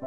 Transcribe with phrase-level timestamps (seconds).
[0.00, 0.06] Alla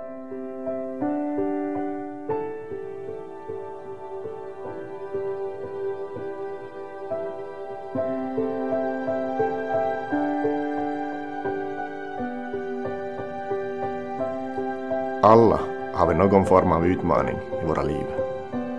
[15.94, 18.06] har vi någon form av utmaning i våra liv.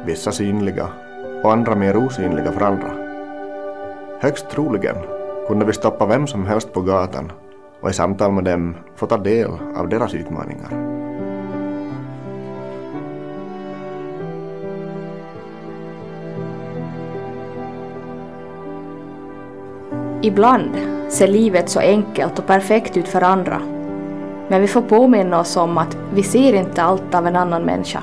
[0.05, 0.89] Vissa synliga
[1.45, 2.91] och andra mer osynliga för andra.
[4.21, 4.97] Högst troligen
[5.49, 7.33] kunde vi stoppa vem som helst på gatan
[7.81, 11.00] och i samtal med dem få ta del av deras utmaningar.
[20.23, 20.71] Ibland
[21.09, 23.61] ser livet så enkelt och perfekt ut för andra.
[24.49, 28.03] Men vi får påminna oss om att vi ser inte allt av en annan människa.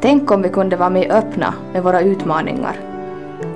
[0.00, 2.76] Tänk om vi kunde vara mer öppna med våra utmaningar.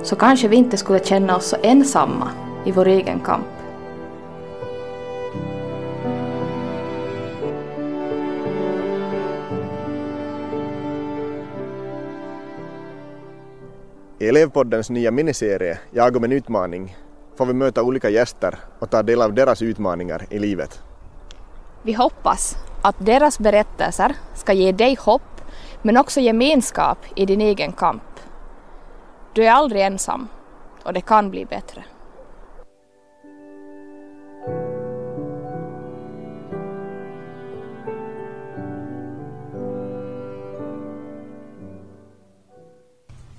[0.03, 2.29] Så kanske vi inte skulle känna oss så ensamma
[2.65, 3.45] i vår egen kamp.
[14.19, 16.95] I Elevpoddens nya miniserie Jag om en utmaning
[17.39, 20.81] får vi möta olika gäster och ta del av deras utmaningar i livet.
[21.83, 25.41] Vi hoppas att deras berättelser ska ge dig hopp
[25.81, 28.03] men också gemenskap i din egen kamp.
[29.33, 30.27] Du är aldrig ensam
[30.83, 31.83] och det kan bli bättre.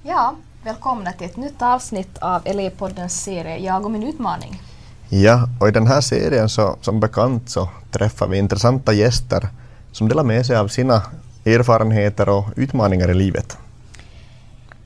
[0.03, 4.63] Ja, välkomna till ett nytt avsnitt av Elevpoddens serie Jag och min utmaning.
[5.09, 9.49] Ja, och i den här serien så som bekant så träffar vi intressanta gäster
[9.93, 11.03] som delar med sig av sina
[11.45, 13.59] erfarenheter och utmaningar i livet.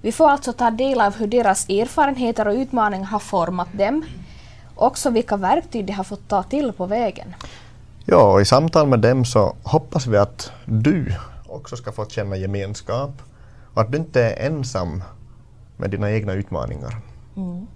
[0.01, 4.05] Vi får alltså ta del av hur deras erfarenheter och utmaningar har format dem.
[4.75, 7.35] Också vilka verktyg de har fått ta till på vägen.
[8.05, 11.15] Ja, och i samtal med dem så hoppas vi att du
[11.47, 13.11] också ska få känna gemenskap
[13.75, 15.03] och att du inte är ensam
[15.77, 16.97] med dina egna utmaningar.
[17.37, 17.67] Mm.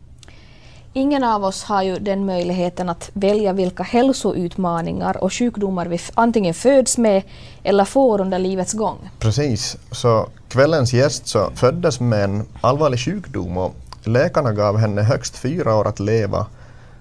[0.93, 6.55] Ingen av oss har ju den möjligheten att välja vilka hälsoutmaningar och sjukdomar vi antingen
[6.55, 7.23] föds med
[7.63, 9.11] eller får under livets gång.
[9.19, 13.75] Precis, så kvällens gäst så föddes med en allvarlig sjukdom och
[14.05, 16.47] läkarna gav henne högst fyra år att leva.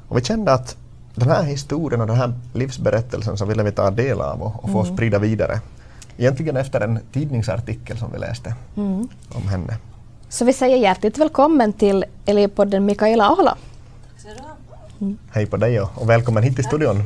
[0.07, 0.77] Och vi kände att
[1.15, 4.71] den här historien och den här livsberättelsen så ville vi ta del av och, och
[4.71, 4.95] få mm.
[4.95, 5.59] sprida vidare.
[6.17, 9.07] Egentligen efter en tidningsartikel som vi läste mm.
[9.29, 9.77] om henne.
[10.29, 13.57] Så vi säger hjärtligt välkommen till elevpodden Mikaela Ahola.
[15.01, 15.17] Mm.
[15.31, 17.03] Hej på dig och, och välkommen hit till studion.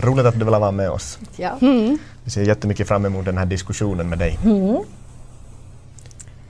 [0.00, 1.18] Roligt att du vill vara med oss.
[1.36, 1.50] Ja.
[1.60, 1.98] Mm.
[2.24, 4.38] Vi ser jättemycket fram emot den här diskussionen med dig.
[4.44, 4.78] Mm.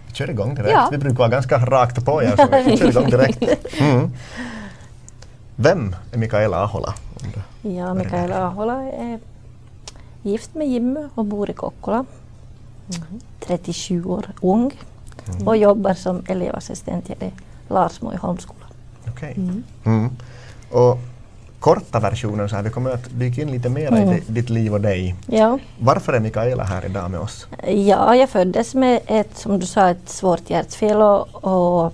[0.06, 0.72] Vi kör igång direkt.
[0.72, 0.88] Ja.
[0.90, 3.44] Vi brukar vara ganska rakt på er, så vi kör igång direkt.
[3.80, 4.10] Mm.
[5.56, 6.94] Vem är Mikaela Ahola?
[7.62, 9.20] Ja, Mikaela Ahola är
[10.22, 12.04] gift med Jimmy och bor i Kokkola.
[13.40, 14.10] 37 mm.
[14.10, 14.72] år, ung
[15.28, 15.48] mm.
[15.48, 17.32] och jobbar som elevassistent i
[17.68, 18.68] Larsmo i Holmskolan.
[19.00, 19.12] Okej.
[19.12, 19.44] Okay.
[19.44, 19.62] Mm.
[19.84, 20.10] Mm.
[20.70, 20.98] Och
[21.62, 24.12] korta versionen så här, vi kommer att dyka in lite mer mm.
[24.12, 25.14] i ditt liv och dig.
[25.26, 25.58] Ja.
[25.78, 27.46] Varför är Mikaela här idag med oss?
[27.66, 31.92] Ja, jag föddes med ett, som du sa, ett svårt hjärtfel och, och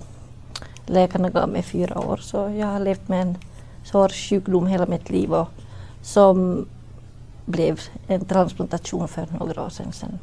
[0.85, 3.37] läkarna gav mig fyra år så jag har levt med en
[3.83, 5.47] svår sjukdom hela mitt liv och
[6.01, 6.65] som
[7.45, 9.91] blev en transplantation för några år sedan.
[9.93, 10.19] sedan.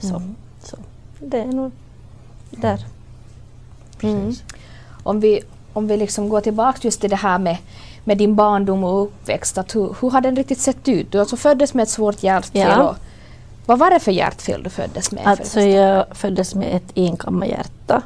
[0.00, 0.34] Så, mm.
[0.62, 0.76] så
[1.18, 1.72] det är nog
[2.60, 2.84] där.
[4.02, 4.32] Mm.
[5.02, 5.42] Om vi
[5.72, 7.56] om vi liksom går tillbaka just till det här med,
[8.04, 11.12] med din barndom och uppväxt, att hur, hur har den riktigt sett ut?
[11.12, 12.68] Du alltså föddes med ett svårt hjärtfel.
[12.78, 12.96] Ja.
[13.66, 15.26] Vad var det för hjärtfel du föddes med?
[15.26, 18.02] Alltså jag föddes med ett enkammarhjärta.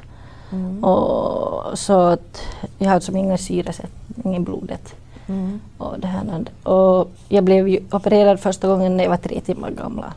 [0.52, 0.84] Mm.
[0.84, 2.42] Och så att
[2.78, 4.94] jag hade som ingen syresättning i blodet.
[5.26, 5.60] Mm.
[5.78, 9.70] Och, det här, och jag blev ju opererad första gången när jag var tre timmar
[9.70, 10.10] gammal.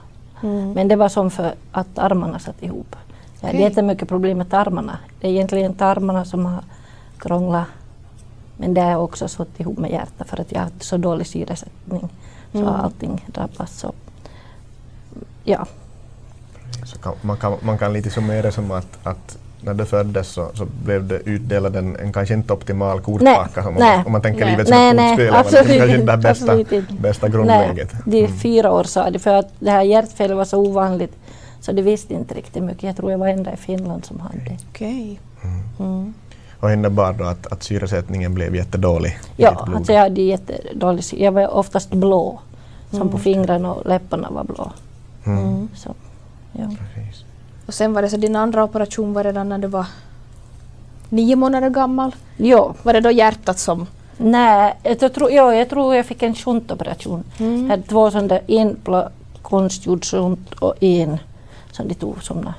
[0.44, 0.74] Mm.
[0.74, 2.96] Men det var som för att armarna satt ihop.
[3.40, 3.70] Jag hade okay.
[3.70, 4.98] jättemycket problem med tarmarna.
[5.22, 6.64] Det är egentligen tarmarna som har
[7.18, 7.66] krångla.
[8.58, 12.10] Men det har också suttit ihop med hjärtat för att jag har så dålig syresättning.
[12.52, 12.70] Så mm.
[12.70, 13.80] allting drabbas.
[13.80, 13.94] Så,
[15.44, 15.66] ja.
[16.86, 20.28] Så kan, man, kan, man kan lite summera det som att, att när du föddes
[20.28, 24.22] så, så blev det utdelat en, en kanske inte optimal kortpacka om, nej, om man
[24.22, 25.36] tänker nej, livet som ett kortspel.
[25.36, 26.58] Absolut, kanske inte det bästa,
[27.00, 27.94] bästa grundläget.
[27.94, 28.40] Nej, det är mm.
[28.40, 31.16] fyra år sa de för att det här hjärtfelet var så ovanligt
[31.70, 32.84] så de visste inte riktigt mycket.
[32.84, 34.58] Jag tror jag var enda i Finland som hade det.
[34.72, 35.18] Okay.
[35.44, 35.64] Mm.
[35.80, 36.14] Mm.
[36.60, 39.20] Och innebar då att, att syresättningen blev jättedålig?
[39.38, 41.04] Ja, alltså jag hade jättedålig.
[41.18, 42.40] Jag var oftast blå.
[42.90, 43.12] Som mm.
[43.12, 44.72] på fingrarna och läpparna var blå.
[45.26, 45.40] Mm.
[45.40, 45.70] mm.
[45.76, 45.96] Så,
[46.52, 46.70] ja.
[47.66, 49.86] Och sen var det så din andra operation var redan när du var
[51.10, 52.16] nio månader gammal?
[52.38, 52.76] Ja.
[52.84, 53.88] Var det då hjärtat som
[54.18, 57.24] Nej, jag tror, ja, jag tror jag fick en shuntoperation.
[57.38, 57.62] Mm.
[57.62, 58.78] Jag hade två sådana, en
[59.42, 61.18] konstgjord sånt och en
[61.72, 62.54] som de tog som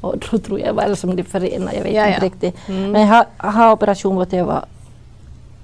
[0.00, 2.26] och då tror jag var som de förenade, jag vet Ja, inte ja.
[2.26, 2.68] riktigt.
[2.68, 2.90] Mm.
[2.92, 4.64] Men jag har, operation var jag var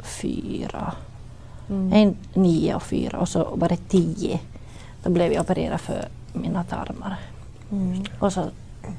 [0.02, 0.92] fyra.
[1.70, 1.92] Mm.
[1.92, 4.40] En nio och fyra och så var det tio.
[5.02, 7.16] Då blev jag opererad för mina tarmar.
[7.72, 8.04] Mm.
[8.18, 8.44] Och så,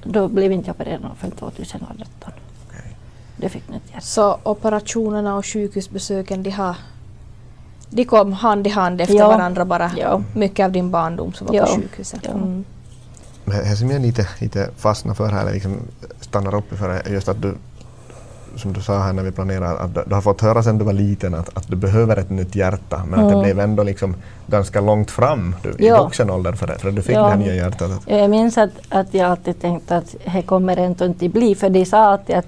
[0.03, 2.07] då blev inte jag opererad förrän 2018.
[2.67, 2.95] Okej.
[3.37, 4.01] Det fick nytt hjärta.
[4.01, 6.75] Så operationerna och sjukhusbesöken de har
[7.89, 9.27] de kom hand i hand efter Ja.
[9.27, 9.91] varandra bara.
[9.97, 10.21] Ja.
[10.35, 11.65] Mycket av din barndom som var Ja.
[11.65, 12.19] på sjukhuset.
[12.23, 12.31] Ja.
[12.31, 12.65] Mm.
[13.49, 15.77] Men det som jag lite, lite fastnar för här, eller liksom
[16.21, 17.53] stannar upp för är just att du,
[18.55, 20.85] som du sa här när vi planerade, att du, du har fått höra sedan du
[20.85, 23.43] var liten att, att du behöver ett nytt hjärta, men att det Mm.
[23.43, 24.15] blev ändå liksom
[24.47, 26.03] ganska långt fram du, i Ja.
[26.03, 27.23] vuxen ålder för, det, för att du fick Ja.
[27.23, 27.91] det här nya hjärtat.
[27.91, 31.69] Att, Jag minns att, att jag alltid tänkte att det kommer ändå inte bli, för
[31.69, 32.45] de sa alltid att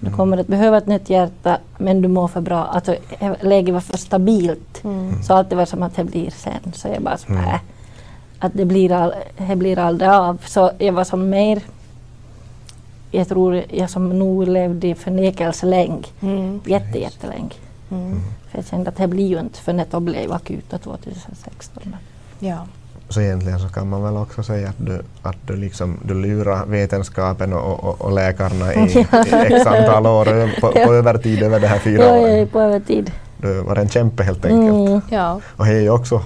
[0.00, 2.64] du kommer att behöva ett nytt hjärta men du mår för bra.
[2.64, 4.84] Alltså eh, läget var för stabilt.
[4.84, 5.22] Mm.
[5.22, 6.72] Så alltid var som att det blir sen.
[6.74, 7.44] Så jag bara så, Mm.
[8.44, 9.14] Att det blir, all,
[9.48, 10.38] det blir aldrig av.
[10.46, 11.62] Så jag var som mer,
[13.10, 16.04] jag tror jag som nog levde i förnekelse länge.
[16.20, 16.60] Mm.
[16.64, 17.54] Jätte, jättelänge.
[17.90, 18.20] Mm.
[18.50, 21.96] För jag kände att det blir ju inte för när det blev akut 2016.
[22.38, 22.66] Ja.
[23.08, 26.66] så egentligen så kan man väl också säga att du, att du, liksom, du lurar
[26.66, 31.66] vetenskapen och, och, och läkarna i, i x antal år på, på övertid över de
[31.66, 32.48] här fyra Ja, åren.
[32.48, 33.12] på övertid.
[33.36, 34.88] Du var en kämpe helt enkelt.
[34.88, 35.00] Mm.
[35.10, 35.40] ja.
[35.56, 36.22] Och det är ju också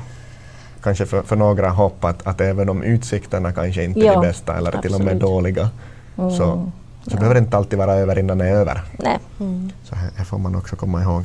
[0.87, 4.21] kanske för, för några hopp att, att även om utsikterna kanske inte är Ja, de
[4.29, 5.23] bästa eller till och med absolut.
[5.23, 5.69] dåliga
[6.17, 6.71] så, så Mm.
[7.11, 7.17] Ja.
[7.17, 8.83] behöver det inte alltid vara över innan det är över.
[8.99, 9.19] Nej.
[9.41, 9.71] Mm.
[9.85, 11.25] Så här, här får man också komma ihåg.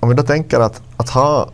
[0.00, 1.48] Om vi då tänker att, att ha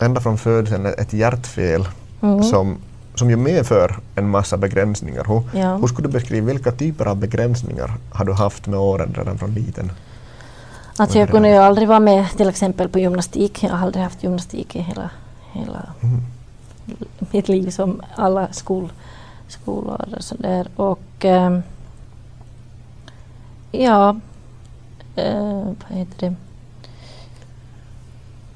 [0.00, 1.88] ända från födseln ett ett hjärtfel
[2.22, 2.42] Mm.
[2.42, 2.76] som,
[3.14, 5.24] som ju medför en massa begränsningar.
[5.28, 5.76] Hur, Ja.
[5.76, 9.54] hur skulle du beskriva vilka typer av begränsningar har du haft med åren redan från
[9.54, 9.92] liten?
[10.98, 13.62] Alltså jag kunde ju aldrig vara med till exempel på gymnastik.
[13.62, 15.10] Jag har aldrig haft gymnastik i hela,
[15.52, 16.22] hela Mm.
[17.30, 18.92] Mitt liv som alla skol,
[19.48, 20.66] skolor och sådär.
[20.76, 21.62] Och ehm,
[23.72, 24.16] ja,
[25.16, 26.34] eh, vad heter det?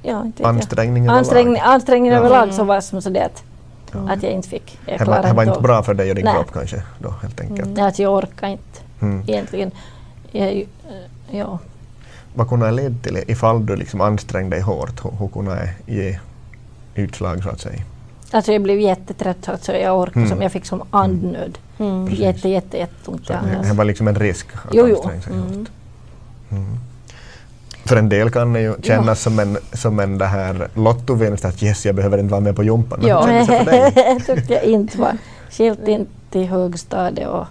[0.02, 0.48] Ja, inte vet jag.
[0.56, 1.18] Ansträngning överlag?
[1.18, 2.18] Ansträngning, ansträngning Ja.
[2.18, 3.42] överlag så var som sådär att,
[3.92, 4.12] Ja.
[4.12, 4.78] att jag inte fick.
[4.86, 6.34] Jag Det var, klarade det var inte bra för dig och din Nej.
[6.34, 7.60] kropp kanske då helt enkelt.
[7.60, 7.74] Mm.
[7.74, 9.22] Nej, att jag orkar inte Mm.
[9.26, 9.70] egentligen.
[10.32, 10.64] Jag, eh,
[11.30, 11.58] ja.
[12.34, 15.04] Vad kunde det leda till ifall du liksom ansträngde dig hårt?
[15.04, 16.18] Hur, hur kunde det ge
[16.94, 17.82] utslag så att säga?
[18.30, 20.28] Alltså jag blev jättetrött så jag orkade Mm.
[20.30, 21.58] som, jag fick som andnöd.
[21.78, 22.06] Mm.
[22.06, 22.20] Precis.
[22.20, 24.94] Jätte, jätte, jätteont det, det var liksom en risk att Jo, jo.
[24.94, 25.66] anstränga sig Mm.
[26.50, 26.76] Mm.
[27.84, 31.62] För en del kan det ju kännas som en, som en det här lottovinst att
[31.62, 33.00] yes, jag behöver inte vara med på jumpan.
[33.02, 33.26] Ja.
[33.26, 35.16] det tyckte jag inte var.
[35.50, 37.46] Skilt inte i högstadiet och,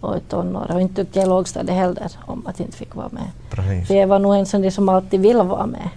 [0.00, 2.94] och i tonåren och inte tyckte jag i lågstadiet heller om att jag inte fick
[2.94, 3.30] vara med.
[3.50, 3.88] Precis.
[3.88, 5.88] För jag var nog en sån som alltid vill vara med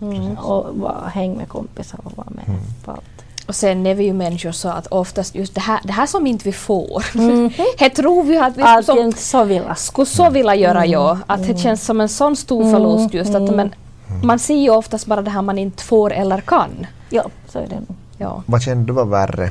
[0.00, 0.38] Mm.
[0.38, 2.60] och var, häng med kompisar och vara med Mm.
[2.84, 3.00] på allt.
[3.48, 6.26] Och sen är vi ju människor så att oftast just det här, det här som
[6.26, 7.50] inte vi får, Mm.
[7.78, 8.68] det tror vi att vi som,
[8.98, 9.74] Alltid så vilja.
[9.74, 10.90] skulle så vilja göra Mm.
[10.90, 11.18] ja.
[11.26, 12.72] Att det känns som en sån stor Mm.
[12.72, 13.54] förlust just att Mm.
[13.56, 13.74] men,
[14.22, 16.86] man ser ju oftast bara det här man inte får eller kan.
[17.10, 17.80] Ja, så är det.
[18.18, 18.42] Ja.
[18.46, 19.50] Vad kände du var värre?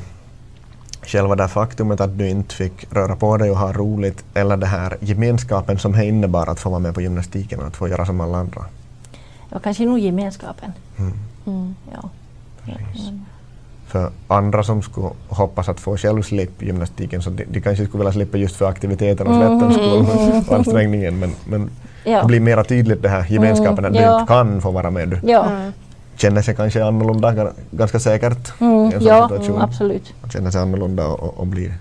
[1.03, 4.67] Själva det faktumet att du inte fick röra på dig och ha roligt eller det
[4.67, 8.05] här gemenskapen som det innebar att få vara med på gymnastiken och att få göra
[8.05, 8.65] som alla andra?
[9.49, 10.73] Ja, kanske nog gemenskapen.
[10.97, 11.13] Mm.
[11.45, 11.75] Mm.
[11.93, 12.09] Ja.
[13.87, 17.99] För andra som skulle hoppas att få själv slippa gymnastiken så de, de kanske skulle
[17.99, 21.69] vilja slippa just för aktiviteten och svettens skull och ansträngningen men, men
[22.03, 22.25] det Ja.
[22.25, 24.19] blir mera tydligt det här gemenskapen att du ja.
[24.21, 25.09] inte kan få vara med.
[25.09, 25.45] Du Ja.
[25.45, 25.71] Mm.
[26.17, 29.61] känner sig kanske annorlunda ga- ganska säkert Mm, i en sån ja, situation.
[29.61, 30.13] absolut.
[30.23, 31.73] Att känna sig annorlunda och, och, blir,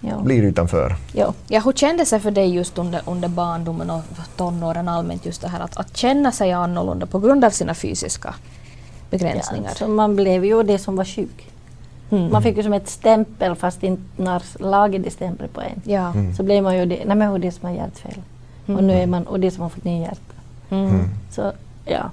[0.00, 0.18] Ja.
[0.20, 0.96] blir utanför.
[1.12, 1.34] Ja.
[1.48, 4.02] Ja, hur kändes det för dig just under, under barndomen och
[4.36, 8.34] tonåren allmänt just det här att, att känna sig annorlunda på grund av sina fysiska
[9.10, 9.68] begränsningar?
[9.68, 11.50] Ja, så man blev ju det som var sjuk.
[12.10, 12.32] Mm.
[12.32, 15.82] Man fick ju som ett stämpel fast inte när laget de stämpel på en.
[15.84, 16.12] Ja.
[16.12, 16.34] Mm.
[16.34, 18.22] Så blev man ju det, nej men det som har hjärtfel.
[18.66, 20.34] Och nu är man, och det som har fått nya hjärta.
[20.70, 20.88] Mm.
[20.88, 21.08] Mm.
[21.30, 21.52] Så
[21.84, 22.10] ja.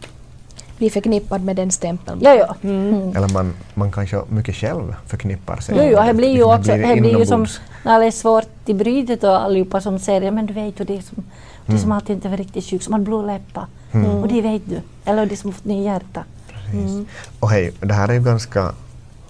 [0.77, 2.19] Bli förknippad med den stämpeln.
[2.21, 2.55] Ja, ja.
[2.61, 2.93] Mm.
[2.93, 3.15] Mm.
[3.15, 5.75] Eller man, man kanske mycket själv förknippar sig.
[5.77, 7.47] Jo, jo, det blir ju också, det blir ju som
[7.83, 10.85] när det är svårt i brytet och allihopa som säger ja men du vet ju
[10.85, 11.23] det som,
[11.65, 11.81] det Mm.
[11.81, 13.65] som alltid inte var riktigt sjuk, som har blå läppar.
[13.91, 14.11] Mm.
[14.11, 14.81] Och det vet du.
[15.05, 16.23] Eller det som har fått nya hjärta.
[16.65, 16.91] Precis.
[16.91, 17.05] Mm.
[17.39, 18.71] Och hej, det här är ju ganska,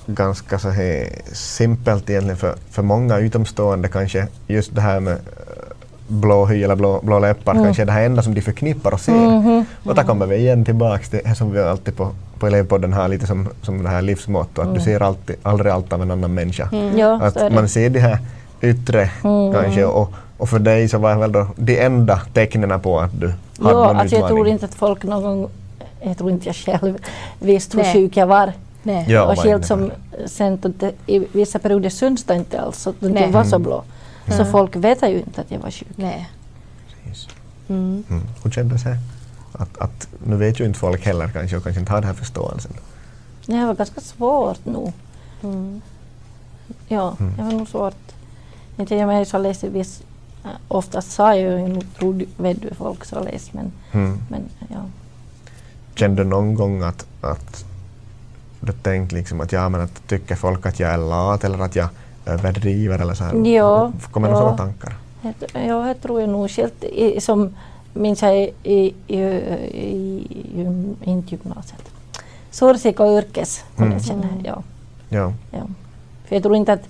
[0.08, 5.20] ganska så här simpelt egentligen för, för många utomstående kanske just det här med eh,
[6.08, 7.64] blå hy eller blå, blå läppar Mm.
[7.64, 9.12] kanske är det här enda som de förknippar och ser.
[9.40, 9.66] Mhm.
[9.84, 13.08] Och där kommer vi igen tillbaks till det som vi alltid på, på elevpodden har
[13.08, 16.34] lite som, som det här livsmotto att du ser alltid, aldrig allt av en annan
[16.34, 16.70] människa.
[16.72, 16.98] Mm.
[16.98, 17.50] Ja, Att det.
[17.50, 18.18] man ser de här
[18.62, 19.54] yttre Mm.
[19.54, 23.28] kanske och, och för dig så var väl då de enda tecknen på att du
[23.28, 24.54] hade Ja, någon alltså jag tror utmaning.
[24.54, 25.50] inte att folk någon gång,
[26.10, 26.98] jag tror inte jag själv
[27.40, 28.54] visste hur sjuk jag var.
[28.84, 29.06] Nej.
[29.10, 29.92] Ja, och skilt som
[30.26, 30.60] sen
[31.06, 33.24] i vissa perioder syns det inte alls så att det Nej.
[33.24, 33.84] inte var så blå.
[34.28, 34.52] Så Mm.
[34.52, 35.88] folk vet ju inte att jag var sjuk.
[35.96, 36.30] Nej.
[37.68, 38.04] Mm.
[38.10, 38.24] Mm.
[38.44, 38.98] Hur kändes det?
[39.52, 42.14] Att, att, nu vet ju inte folk heller kanske och kanske inte har den här
[42.16, 42.72] förståelsen.
[43.46, 44.94] Det var ganska svårt nog.
[45.44, 45.82] Mm.
[46.88, 47.34] Ja, Mm.
[47.38, 47.96] det var nog svårt.
[48.78, 50.04] Inte jag mig så läst viss,
[50.44, 54.20] äh, oftast sa jag ju nog trodde vet du folk så läst men, Mm.
[54.30, 54.86] men ja.
[55.96, 57.66] Kände du någon gång att, att
[58.60, 61.76] du tänkt liksom att, ja, men att tycker folk att jag är lat eller att
[61.76, 61.88] jag
[62.26, 63.48] överdriver eller så här?
[63.48, 64.40] Ja, Kommer det ja.
[64.40, 64.96] sådana tankar?
[65.22, 66.52] Det, ja, det tror jag nog.
[66.52, 66.70] Själv
[67.20, 67.56] som
[67.94, 69.22] minns jag i, i, i,
[70.54, 71.82] i inte gymnasiet.
[72.52, 73.92] Sorsik och yrkes Mm.
[73.92, 74.26] mm.
[74.44, 74.64] ja,
[75.10, 75.34] Ja.
[75.52, 75.68] ja.
[76.26, 76.88] För jag tror inte att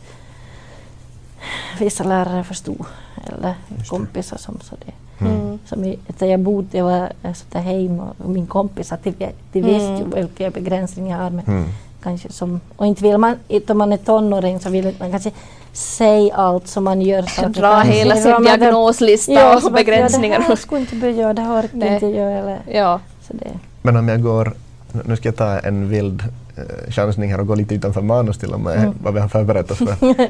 [1.80, 2.86] vissa lärare förstod,
[3.28, 3.90] eller Just det.
[3.90, 4.92] kompisar som sa det.
[5.20, 5.60] Mm.
[5.66, 7.10] Som i, att jag bodde, jag var
[7.52, 9.12] där hemma och min kompis att de,
[9.52, 10.12] de visste ju Mm.
[10.12, 11.30] vilka begränsningar jag har.
[11.32, 11.64] Men Mm.
[12.04, 15.32] kanske som, och inte vill man, inte om man är tonåring så vill man kanske
[15.74, 17.22] säga allt som man gör.
[17.22, 17.94] saker Dra kanske.
[17.94, 20.36] hela sin diagnoslista Ja, och som begränsningar.
[20.36, 21.94] Ja, det här skulle inte börja göra, det här orkar Nej.
[21.94, 22.32] inte göra.
[22.40, 23.00] Eller, Ja.
[23.28, 23.48] så det,
[23.82, 24.54] Men om jag går,
[25.06, 26.24] nu ska jag ta en vild
[26.58, 28.94] eh, chansning här och gå lite utanför manus till och med Mm.
[29.04, 29.96] vad vi har förberett oss för.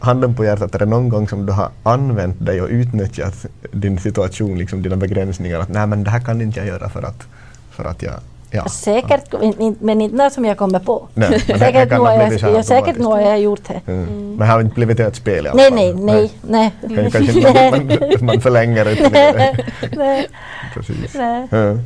[0.00, 3.98] Handen på hjärtat, är det någon gång som du har använt dig och utnyttjat din
[3.98, 5.58] situation, liksom dina begränsningar?
[5.60, 7.22] Att nej men det här kan inte jag göra för att,
[7.70, 8.14] för att jag...
[8.50, 8.68] Ja.
[8.68, 11.08] Säkert, in- men inte något som jag kommer på.
[11.14, 13.92] Nej, säkert nog jag, här ja, säkert nog har jag gjort det.
[13.92, 14.28] Mm.
[14.28, 16.04] Men det har inte blivit ett spel i alla Nej, fall?
[16.04, 17.10] nej, nej, nej.
[17.12, 19.56] Kanske inte man, man, man förlänger ytterligare.
[19.96, 20.26] nej,
[20.74, 21.14] Precis.
[21.14, 21.48] nej.
[21.50, 21.76] Ja.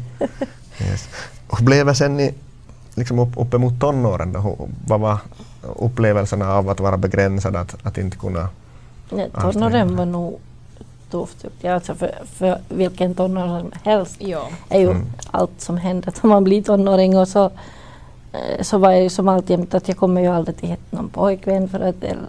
[0.90, 1.08] Yes.
[1.48, 2.34] Och blev det sen i,
[2.94, 5.18] liksom upp, uppemot tonåren då, vad var
[5.76, 8.48] upplevelserna av att vara begränsad, att, att inte kunna...
[9.10, 10.38] nej tonåren var nog
[11.10, 11.42] tufft.
[11.42, 11.74] tyckte jag.
[11.74, 14.48] Alltså för, för vilken tonåring som helst Ja.
[14.68, 15.06] är ju Mm.
[15.30, 17.18] allt som händer när man blir tonåring.
[17.18, 17.44] Och så,
[18.32, 21.08] eh, så var jag ju som alltid att jag kommer ju aldrig till hitta någon
[21.08, 22.28] pojkvän för att, eller,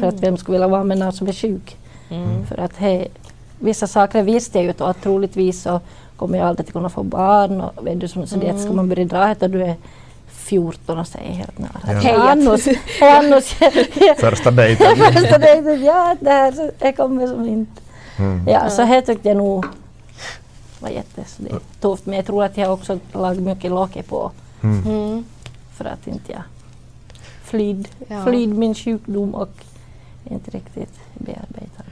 [0.00, 1.76] för att vem skulle vilja vara med någon som är sjuk.
[2.10, 2.46] Mm.
[2.46, 3.08] För att he,
[3.58, 5.80] vissa saker visste jag ju då att troligtvis så
[6.16, 7.60] kommer jag aldrig att kunna få barn.
[7.60, 9.76] Och, vet du, som, så det att ska man börja dra och du är
[10.42, 11.70] 14 och säger helt nära.
[11.86, 11.92] Ja.
[11.92, 12.60] Hej, och annars
[14.18, 14.96] Första dejten.
[15.12, 17.82] första dejten, ja det här så- det kommer som inte.
[18.18, 18.48] Mm.
[18.48, 19.64] Ja, så här tyckte jag nog
[20.78, 22.06] var jättetufft.
[22.06, 24.30] Men jag tror att jag också lag mycket locket på
[24.62, 24.82] Mm.
[24.86, 25.24] Mm.
[25.76, 26.42] för att inte jag
[27.44, 28.24] flyd, Ja.
[28.24, 29.48] flyd min sjukdom och
[30.30, 31.82] inte riktigt bearbetad.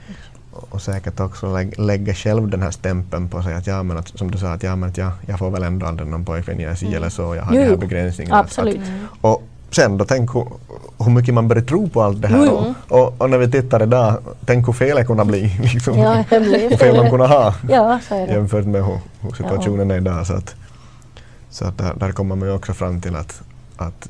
[0.71, 4.07] Och säkert också lä lägga själv den här stämpeln på sig att ja men att,
[4.07, 6.59] som du sa att ja men att jag, jag får väl ändå aldrig någon pojkvän,
[6.59, 8.39] jag är si eller så, jag har Jo, de här begränsningarna.
[8.39, 8.79] Absolut.
[8.79, 10.47] Att, och sen då tänk hur,
[10.99, 12.51] hur mycket man börjar tro på allt det här.
[12.53, 15.41] Och, och, och när vi tittar idag, tänk hur fel det kunde bli.
[15.61, 15.97] Liksom.
[15.97, 17.55] Ja, hur fel man kunde ha.
[17.69, 20.27] Ja, jämfört med hur, hur situationen är idag.
[20.27, 20.55] Så att,
[21.49, 23.41] så att där, där kommer man ju också fram till att,
[23.77, 24.09] att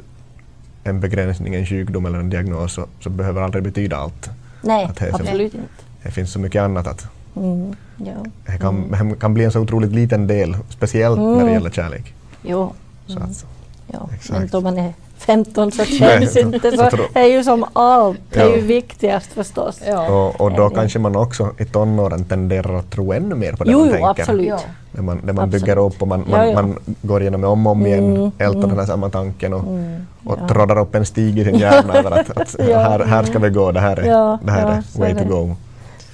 [0.84, 4.30] en begränsning, en sjukdom eller en diagnos så, så behöver aldrig betyda allt.
[4.62, 5.91] Nej, absolut inte.
[6.04, 8.12] Det finns så mycket annat att Mm, ja.
[8.46, 11.54] det kan, det kan bli en så otroligt liten del, speciellt när det Mm.
[11.54, 12.14] gäller kärlek.
[12.44, 12.74] Jo,
[13.08, 13.46] Så att,
[13.88, 14.10] ja.
[14.16, 14.40] Exakt.
[14.40, 17.66] men då man är 15 så Nej, känns så- inte så Det är ju som
[17.74, 19.82] allt, det är ju viktigast förstås.
[19.88, 20.10] Ja.
[20.10, 23.64] och, och då Ja, kanske man också i tonåren tenderar att tro ännu mer på
[23.64, 24.22] det Jo, man jo, tänker.
[24.22, 24.48] absolut.
[24.48, 24.60] Ja.
[24.92, 25.64] När man, när man Absolut.
[25.66, 26.54] bygger upp och man, man, Ja, ja.
[26.62, 28.70] man går igenom om och om igen, Mm, ältar mm.
[28.70, 30.48] den här samma tanken och, Mm, och ja.
[30.48, 32.80] trådar upp en stig i sin hjärna att, att Ja.
[32.80, 35.14] här, här ska vi gå, det här är, Ja, det här ja, är way är
[35.16, 35.30] to det.
[35.30, 35.56] go.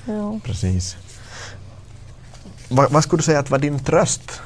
[0.07, 0.39] Ja.
[0.43, 0.97] Precis.
[2.69, 4.41] Va, vad skulle du säga att var din tröst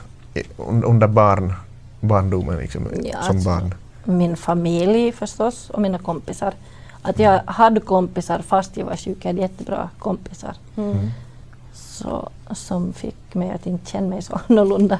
[0.65, 1.53] under barn,
[1.99, 3.73] barndomen liksom, Ja, som alltså, barn?
[4.03, 6.53] Min familj förstås och mina kompisar.
[7.01, 9.17] Att jag hade kompisar fast jag var sjuk.
[9.21, 10.55] Jag hade jättebra kompisar.
[10.77, 11.09] Mm.
[11.73, 14.99] Så, som fick mig att inte känna mig så annorlunda.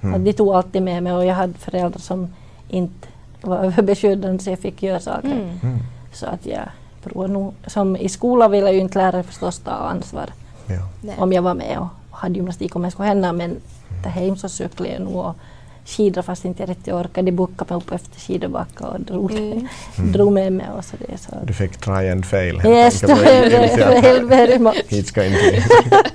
[0.00, 0.14] Mm.
[0.14, 2.28] Att de tog alltid med mig och jag hade föräldrar som
[2.68, 3.08] inte
[3.40, 5.32] var överbeskyddande så jag fick göra saker.
[5.32, 5.58] Mm.
[5.62, 5.78] Mm.
[6.12, 6.62] Så att jag
[7.04, 10.30] tror nog, som i skolan ville ju inte lärare förstås ta ansvar
[10.66, 11.12] Ja.
[11.18, 13.56] Om jag var med och hade gymnastik om jag skulle hända men
[14.02, 15.36] där hem så cyklade jag nog och
[15.84, 17.26] skidor fast inte jag riktigt orkade.
[17.30, 19.68] De bockade mig upp efter skidbacka och drog, Mm.
[20.12, 21.18] drog med mig och så det.
[21.18, 21.36] Så.
[21.44, 22.60] Du fick try and fail.
[22.60, 23.54] helt Yes, det enkelt.
[23.54, 24.24] Initialt.
[24.30, 24.82] very, much.
[24.88, 25.64] Hit ska inte.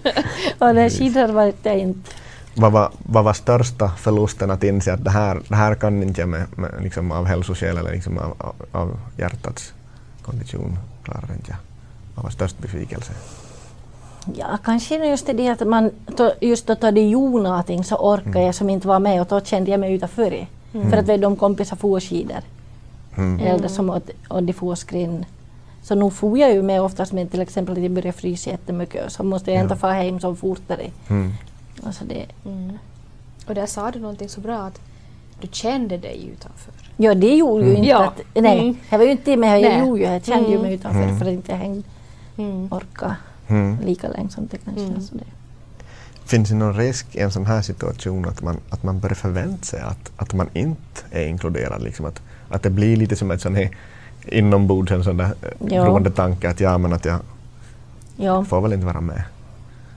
[0.60, 2.10] Och när skidor var det inte.
[2.56, 6.22] vad, var, vad var största förlusten att inse att det här, det här kan inte
[6.22, 9.74] jag med, med, liksom av hälsoskäl eller liksom av, av, av hjärtats
[10.32, 11.58] kondition klarar inte jag.
[12.16, 13.14] Vad var störst besvikelse?
[14.36, 18.56] Ja, kanske just det att man då- just då de gjorde någonting så orkade jag
[18.56, 20.48] som inte var med och då kände jag mig utanför.
[20.72, 22.42] För att de kompisar får skidor.
[23.18, 23.40] Mm.
[23.40, 25.26] Eller som att, och de får skrin.
[25.84, 29.12] Så nu får jag ju med oftast med till exempel att det börjar frysa jättemycket
[29.12, 29.78] så måste jag ändå Ja.
[29.80, 30.92] få hem som fortare.
[31.08, 31.34] Mm.
[31.86, 32.78] Alltså det, Mm.
[33.48, 34.80] Och där sa du någonting så bra att
[35.42, 36.74] du kände dig utanför.
[36.98, 38.04] Ja, det gjorde ju inte Ja.
[38.06, 38.22] att...
[38.42, 38.78] Nej, Mm.
[38.90, 39.80] jag var ju inte men jag Nej.
[39.88, 40.62] gjorde ju, jag kände ju Mm.
[40.66, 41.20] mig utanför Mm.
[41.20, 41.84] för att inte jag hängde,
[42.38, 42.68] Mm.
[42.72, 43.16] orka
[43.48, 43.78] Mm.
[43.86, 44.84] lika länge som det kanske.
[44.84, 45.02] Mm.
[45.02, 45.24] Så det.
[46.26, 49.64] Finns det någon risk i en sån här situation att man, att man börjar förvänta
[49.66, 51.82] sig att, att man inte är inkluderad?
[51.82, 53.70] Liksom att, att det blir lite som ett sån här
[54.26, 55.48] inombords en sån där Ja.
[55.70, 55.84] ja.
[55.86, 57.20] groende tanke att ja men att jag
[58.18, 59.24] Ja, får väl inte vara med.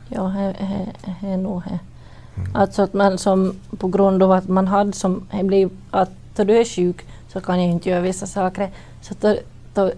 [0.08, 0.22] ja
[1.20, 1.78] det är nog det.
[2.54, 6.10] Alltså att man som på grund av att man hade som, det blir att
[6.44, 8.70] då du är sjuk så kan jag inte göra vissa saker.
[9.02, 9.36] Så då,
[9.74, 9.92] då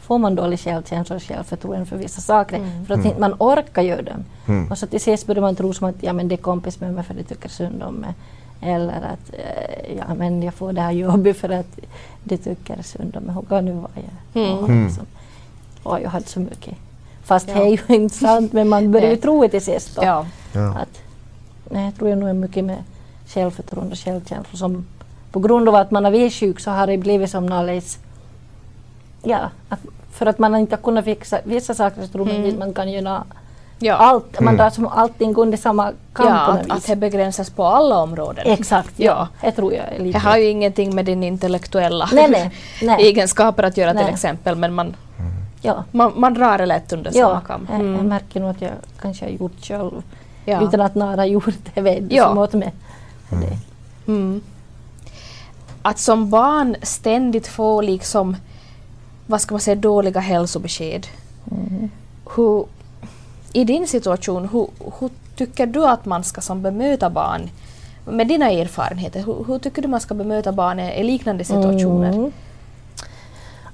[0.00, 2.56] får man dålig självkänsla och självförtroende för vissa saker.
[2.56, 2.86] Mm.
[2.86, 4.24] För att inte man orkar göra dem.
[4.46, 4.70] Mm.
[4.70, 6.94] Och så till sist börjar man tro som att ja, men det är kompis med
[6.94, 8.14] mig för att de tycker synd om mig.
[8.60, 11.78] Eller att eh, ja, men jag får det här jobbet för att
[12.24, 13.34] de tycker synd om mig.
[13.34, 14.42] Hur kan nu vara jag?
[14.44, 14.58] Mm.
[14.58, 14.86] Och, Mm.
[14.86, 15.06] liksom,
[15.82, 16.74] och jag hade så mycket.
[17.24, 17.54] Fast Ja.
[17.54, 19.96] det är ju inte sant men man börjar ju tro det till sist.
[19.96, 20.02] Då.
[20.04, 20.26] Ja.
[20.54, 21.02] Att,
[21.70, 22.82] nej, jag tror jag nog är mycket med
[23.26, 24.86] självförtroende och självkänsla som
[25.32, 27.98] på grund av att man har varit sjuk så har det blivit som någonstans
[29.22, 29.80] Ja, att
[30.12, 32.48] för att man inte har kunnat fixa vissa saker så tror man Mm.
[32.50, 33.24] att man kan göra
[33.78, 33.94] Ja.
[33.94, 34.40] allt.
[34.40, 34.56] Man Mm.
[34.56, 38.44] drar som allting under samma kamp ja, att, något att det begränsas på alla områden.
[38.46, 39.28] Exakt, ja.
[39.42, 39.48] Ja.
[39.48, 40.18] Det tror jag är lite...
[40.18, 42.50] Det har ju ingenting med din intellektuella Nej, nej,
[42.82, 43.06] nej.
[43.06, 44.12] egenskaper att göra till Nej.
[44.12, 44.96] exempel men man,
[45.62, 45.84] ja.
[45.92, 47.66] man, man drar det lätt under samma Ja, kam.
[47.70, 48.08] jag, jag Mm.
[48.08, 48.70] märker nog att jag
[49.00, 50.02] kanske har gjort själv
[50.44, 50.60] Ja.
[50.62, 51.80] utan att några har gjort det.
[51.80, 52.24] Vet Ja.
[52.28, 52.72] som åt mig.
[53.30, 53.58] Det.
[54.12, 54.40] Mm.
[55.88, 58.36] Att som barn ständigt få liksom,
[59.26, 61.06] vad ska man säga, dåliga hälsobesked.
[61.50, 61.90] Mm.
[62.36, 62.66] Hur,
[63.52, 64.68] I din situation, hur,
[65.00, 67.50] hur tycker du att man ska som bemöta barn
[68.06, 69.22] med dina erfarenheter?
[69.22, 72.12] Hur, hur tycker du man ska bemöta barn i liknande situationer?
[72.12, 72.32] Mm.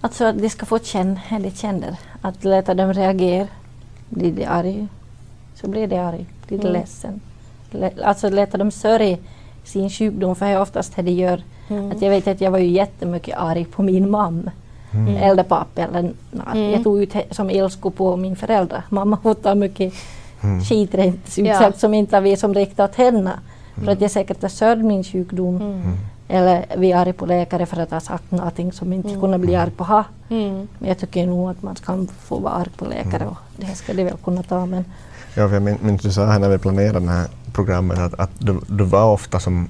[0.00, 1.96] Alltså att de ska få känna det de känner.
[2.22, 3.48] Att låta dem reagera.
[4.08, 4.86] Blir de arg
[5.54, 6.26] så blir de arg.
[6.46, 6.80] Blir de Mm.
[6.80, 7.20] ledsen.
[7.70, 9.16] Le- Alltså låta dem sörja
[9.64, 11.42] sin sjukdom för det är oftast det de gör.
[11.68, 11.90] Mm.
[11.90, 14.50] Att jag vet att jag var ju jättemycket arg på min mamma.
[14.92, 15.16] Mm.
[15.16, 15.82] Eller pappa.
[15.82, 16.12] Eller,
[16.52, 16.70] Mm.
[16.70, 18.82] Jag tog ut som ilsko på min föräldrar.
[18.88, 19.92] Mamma ta mycket
[20.42, 20.60] Mm.
[20.64, 21.72] skit rent ut Ja.
[21.76, 23.32] som inte vi som riktat henne.
[23.84, 25.56] För att jag säkert har sörd min sjukdom.
[25.56, 25.82] Mm.
[26.28, 29.20] Eller vi är arga på läkare för att ha sagt någonting som inte Mm.
[29.20, 30.04] kunde bli arg på ha.
[30.28, 30.68] Mm.
[30.78, 33.92] Men jag tycker nog att man ska få vara arg på läkare och det ska
[33.94, 34.66] de väl kunna ta.
[34.66, 34.84] Men
[35.36, 38.20] Ja, för jag min- minns du sa här när vi planerade det här programmet att,
[38.20, 39.68] att du, du var ofta som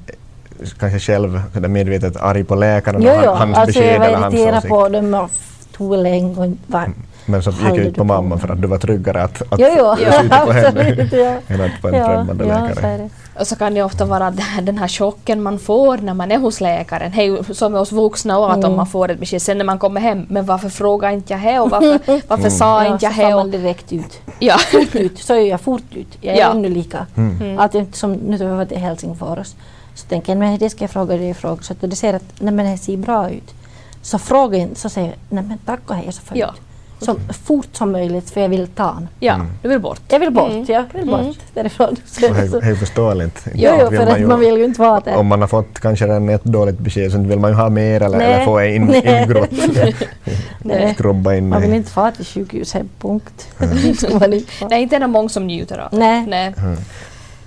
[0.78, 4.16] kanske själv medvetet arg på läkaren jo, och han- hans alltså besked jag var eller
[4.18, 4.68] hans irriterad åsikt.
[4.68, 5.30] på dem och
[5.76, 6.88] tog länge och inte var...
[7.26, 9.94] Men så gick ut på mamma för att du var tryggare att, att Jo, jo,
[9.96, 11.12] skjuta på henne absolut.
[11.12, 11.34] Ja.
[11.48, 12.96] än att på en Ja, främmande ja, så läkare.
[12.96, 13.40] det.
[13.40, 16.32] Och så kan det ofta vara den här, den här chocken man får när man
[16.32, 17.12] är hos läkaren.
[17.16, 18.70] Det ju som med oss vuxna och att Mm.
[18.70, 21.42] om man får ett besked sen när man kommer hem, men varför frågar inte jag
[21.42, 23.30] det och varför, varför sa Ja, inte så jag får det?
[23.30, 24.20] man och- direkt ut.
[24.38, 24.56] Ja.
[24.58, 26.18] Fort ut, så är jag fort ut.
[26.20, 26.50] Jag är Ja.
[26.50, 27.06] ännu lika.
[27.16, 27.36] Mm.
[27.42, 27.58] Mm.
[27.58, 29.54] Att inte som nu var till Helsingfors
[29.94, 32.24] så tänker jag men det ska jag fråga dig fråga så att du ser att
[32.38, 33.54] nej men det ser bra ut.
[34.02, 37.06] Så fråga inte så säger jag nej men tack och hej så får jag Ja.
[37.06, 39.08] Så fort som möjligt för jag vill ta den.
[39.20, 39.46] ja, Mm.
[39.62, 40.00] du vill bort.
[40.08, 40.64] Jag vill bort, Mm.
[40.68, 41.34] jag vill bort Mm.
[41.54, 41.96] därifrån.
[42.06, 43.46] Så, Och så, det är förståeligt.
[43.54, 45.16] jo, jo, för att ju- man vill ju inte vara där.
[45.16, 48.00] Om man har fått kanske redan ett dåligt besked så vill man ju ha mer
[48.02, 48.32] eller, Nej.
[48.32, 49.22] eller få in, Nej.
[49.22, 49.50] ingrott.
[50.58, 50.94] Nej.
[50.94, 51.76] Skrubba in Man vill i.
[51.76, 53.48] inte fara till sjukhuset, punkt.
[53.58, 54.52] Det ska man inte.
[54.70, 55.88] Nej, inte är det många som njuter av.
[55.98, 56.26] Nej.
[56.26, 56.54] Nej.
[56.58, 56.76] Mm.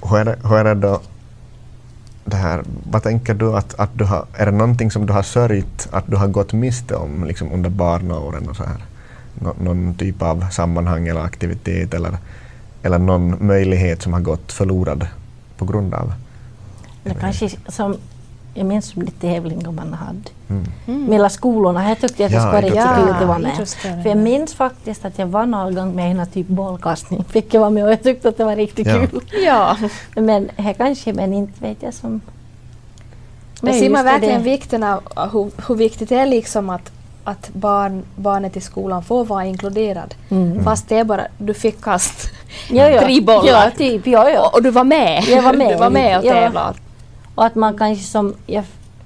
[0.10, 1.02] Hur är det, hur är det då
[2.30, 5.24] det här, vad tänker du att, att du har, är det någonting som du har
[5.24, 8.86] sörjt att du har gått miste om liksom under barnaåren och så här?
[9.34, 12.18] Nå, någon typ av sammanhang eller aktivitet eller,
[12.84, 15.08] eller någon möjlighet som har gått förlorad
[15.58, 16.14] på grund av?
[17.04, 17.96] Det kanske som,
[18.58, 20.30] jag minns de tävlingar man hade.
[20.50, 20.64] Mm.
[20.88, 21.06] Mm.
[21.06, 23.68] Mellan skolorna, jag tyckte att det Ja, skulle vara riktigt kul att vara med.
[23.68, 24.16] För jag ja.
[24.16, 27.24] minns faktiskt att jag var någon gång med i en typ bollkastning.
[27.30, 29.08] Fick jag vara med och jag tyckte att det var riktigt Ja.
[29.08, 29.22] kul.
[29.46, 29.78] Ja,
[30.16, 32.22] Men här kanske, men inte vet jag som...
[33.62, 34.50] men ser man verkligen det.
[34.50, 36.92] vikten av hur, hur viktigt det är liksom att,
[37.24, 40.16] att barn, barnet i skolan får vara inkluderad.
[40.30, 40.64] Mm.
[40.64, 42.32] Fast det är bara, du fick kast
[42.70, 43.02] Ja, ja.
[43.02, 43.46] tre bollar.
[43.48, 44.08] Ja, typ.
[44.08, 44.48] Ja, ja.
[44.48, 45.24] Och, och du var med.
[45.28, 46.42] Jag var med Du var med och lite, ja.
[46.42, 46.74] tävlade.
[47.38, 48.64] Och att man kanske som, jag,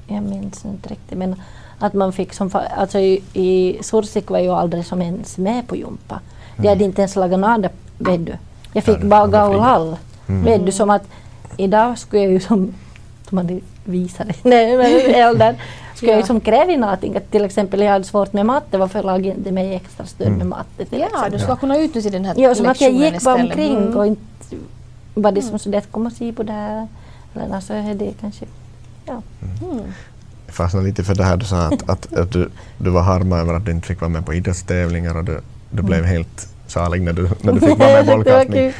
[0.07, 1.35] jag minns inte riktigt, men
[1.79, 5.75] att man fick som, alltså i, i Sursik var jag aldrig som ens med på
[5.75, 6.19] jumpa.
[6.57, 8.33] De hade inte ens lagat nada, vet du.
[8.73, 9.95] Jag fick Ja, bara gaulhall.
[10.27, 10.43] Mm.
[10.43, 11.03] Vet du, som att
[11.57, 12.73] idag skulle jag ju som,
[13.29, 15.55] som hade visat det, nej men äldre,
[15.95, 16.21] skulle jag Ja.
[16.21, 17.15] ju som kräva någonting.
[17.17, 20.37] Att till exempel jag hade svårt med matte, varför lagade inte mig extra stöd Mm.
[20.39, 23.13] med matte till Ja, du ska kunna utnyttja den här Ja, som att jag lektionen
[23.13, 23.51] gick bara istället.
[23.51, 23.97] omkring Mm.
[23.97, 24.21] och inte
[25.13, 26.87] var det som så det kom och se på det här.
[27.35, 28.45] Eller alltså, det kanske,
[29.05, 29.21] ja.
[29.61, 29.83] Mm.
[30.45, 33.37] Jag fastnade lite för det här du sa att, att, att du, du var harma
[33.39, 35.39] över att du inte fick vara med på idrottstävlingar och du,
[35.69, 38.73] du blev helt salig när du, när du fick vara med i bollkastning.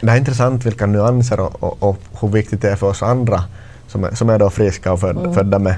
[0.00, 3.44] Det är intressant vilka nyanser och, och, och hur viktigt det är för oss andra
[3.88, 5.34] som är, som är då friska och föd, Mm.
[5.34, 5.74] födda med,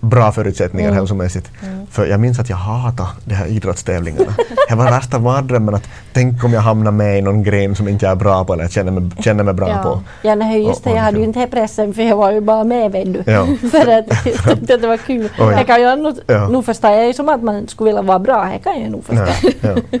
[0.00, 0.98] bra förutsättningar mm.
[0.98, 1.50] hälsomässigt.
[1.62, 1.86] Mm.
[1.90, 4.34] För jag minns att jag hatade de här idrottstävlingarna.
[4.68, 8.04] det var värsta mardrömmen att tänk om jag hamnar med i någon gren som inte
[8.04, 9.82] jag är bra på eller känner mig, känner mig bra ja.
[9.82, 10.02] på.
[10.22, 10.90] Ja, nej, just det.
[10.90, 13.32] Jag hade ju inte pressen för jag var ju bara med vet du.
[13.32, 13.46] Ja.
[13.70, 15.28] för att jag tyckte att det var kul.
[15.38, 15.54] Oj.
[15.56, 16.48] Jag kan ju nog, ja.
[16.48, 18.44] nog förstå, jag ju som att man skulle vilja vara bra.
[18.52, 19.50] Det kan jag nog förstå.
[19.60, 19.98] Ja, ja.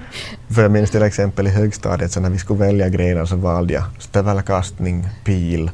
[0.54, 3.74] För jag minns till exempel i högstadiet så när vi skulle välja grenar så valde
[3.74, 5.70] jag stövelkastning, pil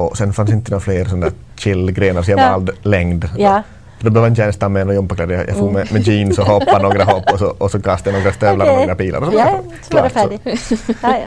[0.00, 2.50] och sen fanns inte några fler sådana chill-grenar så jag ja.
[2.50, 3.28] valde längd.
[3.38, 3.62] Ja.
[4.00, 5.34] Då behöver jag inte ens ta med några gympakläder.
[5.34, 8.10] Jag, jag får med, med jeans och hoppar några hopp och så, och så kastar
[8.10, 8.74] jag några stövlar okay.
[8.74, 9.18] och några pilar.
[9.18, 10.40] Och så ja, så var det färdigt.
[11.02, 11.18] ja,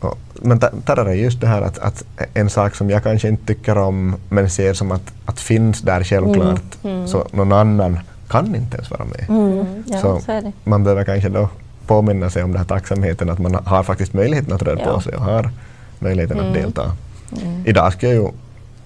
[0.00, 0.14] ja.
[0.34, 3.78] men där är just det här att, att, en sak som jag kanske inte tycker
[3.78, 6.96] om men ser som att, att finns där självklart mm.
[6.96, 7.08] Mm.
[7.08, 9.26] så någon annan kan inte ens vara med.
[9.28, 9.84] Mm.
[9.86, 11.48] Ja, så, så man behöver kanske då
[11.86, 15.14] påminna sig om den här tacksamheten att man har faktiskt möjligheten att röra på sig
[15.14, 15.50] och har
[15.98, 16.62] möjligheten att mm.
[16.62, 16.92] delta.
[17.32, 17.66] Mm.
[17.66, 18.28] Idag ska jag ju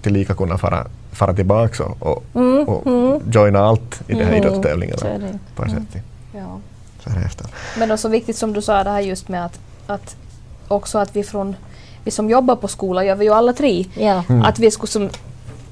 [0.01, 2.67] tillika kunna fara, fara tillbaka och, och, mm.
[2.67, 3.21] och mm.
[3.31, 4.43] joina allt i de här mm.
[4.43, 6.03] idrottstävlingarna på ett sätt.
[6.35, 6.59] Ja.
[7.03, 7.47] Så här efter.
[7.77, 10.15] Men också viktigt som du sa det här just med att, att
[10.67, 11.55] också att vi från
[12.03, 13.85] vi som jobbar på skolan gör vi ju alla tre.
[13.93, 14.23] Ja.
[14.29, 14.41] Mm.
[14.41, 15.09] Att vi skulle som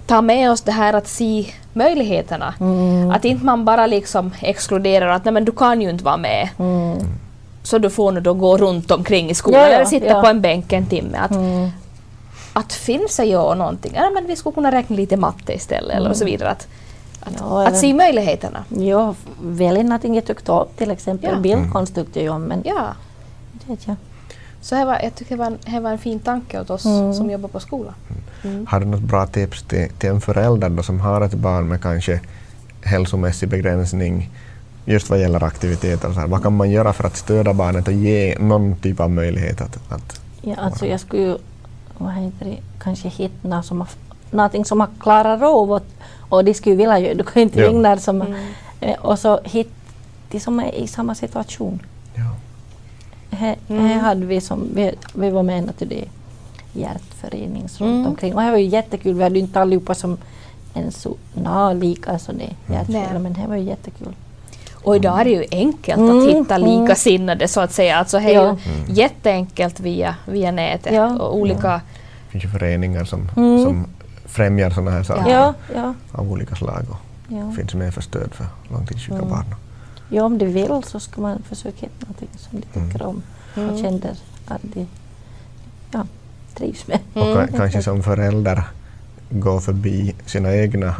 [0.06, 2.54] ta med oss det här att se möjligheterna.
[2.60, 3.12] Mm.
[3.12, 6.50] Att inte man bara liksom exkluderar att nej men du kan ju inte vara med.
[6.60, 6.98] Mm.
[7.64, 10.22] Så du får nu då gå runt omkring i skolan ja, ja, eller sitta ja.
[10.22, 11.18] på en bänk en timme.
[11.18, 11.70] Att, mm
[12.58, 16.06] att finns ju någonting, ja, men vi skulle kunna räkna lite matte istället mm.
[16.06, 16.50] eller så vidare.
[16.50, 16.68] Att,
[17.20, 18.64] att, ja, att se möjligheterna.
[18.70, 21.40] Ja, välja någonting jag tyckte om, till exempel ja.
[21.40, 22.44] bildkonst tyckte jag om.
[22.44, 22.88] Men ja.
[23.68, 23.96] det jag.
[24.62, 26.86] Så det var, jag tycker det var, en, det var en fin tanke åt oss
[26.86, 27.14] mm.
[27.14, 27.94] som jobbar på skolan.
[28.10, 28.56] Mm.
[28.56, 28.68] mm.
[28.68, 31.82] Har du något bra tips till, till en förälder då, som har ett barn med
[31.82, 32.20] kanske
[32.84, 34.30] hälsomässig begränsning
[34.86, 36.14] just vad gäller aktiviteter?
[36.14, 39.10] Så här, vad kan man göra för att stödja barnet och ge någon typ av
[39.10, 41.38] möjlighet att, att Ja, alltså jag skulle
[42.06, 43.90] vad heter det, kanske hitta som har,
[44.32, 45.86] någonting som har klarat av och,
[46.30, 47.70] och de skulle vilja göra, du kan inte ja.
[47.70, 48.40] ringa som mm.
[48.80, 49.72] Eh, och så hitta
[50.32, 51.80] de som är i samma situation.
[52.16, 52.36] Ja.
[53.38, 53.86] Här, mm.
[53.86, 56.06] här hade vi som, vi, vi var med till det
[56.74, 58.08] hjärtförening runt mm.
[58.08, 60.18] omkring och det var ju jättekul, vi hade ju inte allihopa som
[60.74, 61.16] en så
[61.76, 64.14] lika som det hjärtförening, men det var ju jättekul.
[64.88, 66.82] Och idag är det ju enkelt mm, att hitta mm.
[66.82, 67.98] likasinnade så att säga.
[67.98, 68.58] Alltså det är ja.
[68.88, 71.16] ju jätteenkelt via, via nätet ja.
[71.20, 71.68] och olika...
[71.68, 71.82] Ja.
[72.26, 73.64] Det finns ju föreningar som, mm.
[73.64, 73.86] som
[74.26, 75.54] främjar sådana här saker ja.
[75.76, 75.94] Ja.
[76.12, 76.98] av olika slag och
[77.28, 77.52] ja.
[77.52, 79.30] finns med för stöd för långtidssjuka mm.
[79.30, 79.56] barn.
[80.10, 83.08] Ja, om de vill så ska man försöka hitta någonting som de tycker mm.
[83.08, 83.22] om
[83.54, 83.78] och mm.
[83.78, 84.88] känner att de
[85.92, 86.06] ja,
[86.56, 87.00] trivs med.
[87.14, 88.64] Och kanske som förälder
[89.30, 90.96] gå förbi sina egna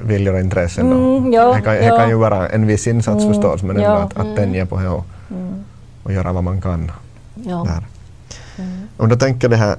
[0.00, 0.92] viljor och intressen.
[0.92, 3.82] Mm, ja, det, kan, det kan ju vara en viss insats mm, förstås men ändå
[3.82, 5.64] ja, att, att tänja på det och, mm.
[6.02, 6.92] och göra vad man kan.
[7.34, 7.86] Där.
[8.58, 8.88] Mm.
[8.96, 9.76] Om du tänker det här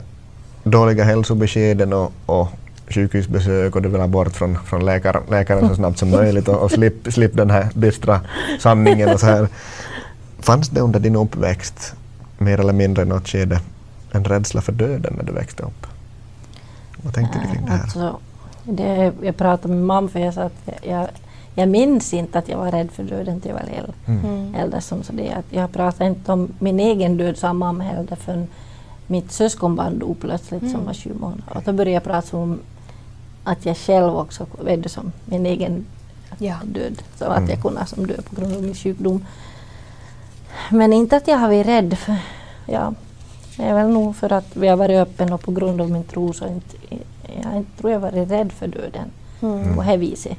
[0.64, 2.48] dåliga hälsobeskeden och, och
[2.90, 6.64] sjukhusbesök och du vill ha bort från, från läkar, läkaren så snabbt som möjligt och,
[6.64, 8.22] och slipp, slipp den här dystra
[8.60, 9.48] sanningen och så här.
[10.40, 11.96] Fanns det under din uppväxt
[12.38, 13.60] mer eller mindre i något skede
[14.12, 15.88] en rädsla för döden när du växte upp?
[16.98, 17.82] Vad tänker du kring det här?
[17.82, 18.20] Alltså,
[18.68, 21.08] det, jag pratade med mamma för jag sa att jag,
[21.56, 23.94] jag minns inte att jag var rädd för döden till jag var äldre.
[24.06, 24.26] Mm.
[24.26, 24.56] mm.
[24.56, 28.16] äldre som så det, att jag pratade inte om min egen död, sa mamma heller,
[28.16, 28.48] förrän
[29.08, 30.74] mitt syskonbarn dog plötsligt mm.
[30.74, 31.44] som var sju månader.
[31.56, 32.60] Och då började jag prata om
[33.44, 35.86] att jag själv också vet som min egen
[36.38, 36.56] ja.
[36.64, 37.04] död.
[37.16, 37.44] Så mm.
[37.44, 39.26] att jag kunde som dö på grund av min sjukdom.
[40.72, 41.98] Men inte att jag har varit rädd.
[41.98, 42.16] För,
[42.66, 42.94] ja,
[43.58, 46.04] det är väl nog för att vi har varit öppna och på grund av min
[46.04, 46.96] tro så inte,
[47.44, 49.76] jag tror jag varit rädd för döden mm.
[49.76, 50.38] på det viset.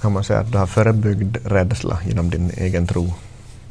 [0.00, 3.12] Kan man säga att du har förebyggd rädsla genom din egen tro?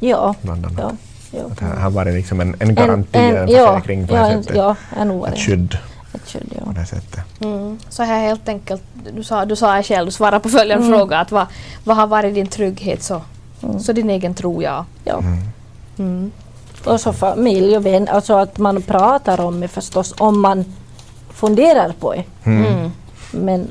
[0.00, 0.34] Ja.
[0.42, 0.78] Bland annat.
[0.80, 0.92] ja,
[1.38, 1.46] ja.
[1.46, 4.42] Att det har varit liksom en, en garanti, en, en, en försäkring på ja, det
[4.42, 4.56] sättet?
[4.56, 5.78] Ja, en ett skydd.
[6.14, 6.64] Ett skydd ja.
[6.64, 7.20] på det sättet.
[7.40, 7.78] Mm.
[7.88, 8.82] Så här helt enkelt,
[9.14, 10.98] du sa, du sa själv, du svarade på följande mm.
[10.98, 11.46] fråga, att vad,
[11.84, 13.22] vad har varit din trygghet så,
[13.62, 13.80] mm.
[13.80, 14.84] så din egen tro ja.
[15.04, 15.22] ja.
[16.80, 16.86] Mm.
[16.86, 16.94] Mm.
[16.94, 20.64] Och så familj och vänner, alltså att man pratar om det förstås, om man
[21.30, 22.24] funderar på det.
[22.44, 22.66] Mm.
[22.66, 22.90] mm.
[23.32, 23.68] Men,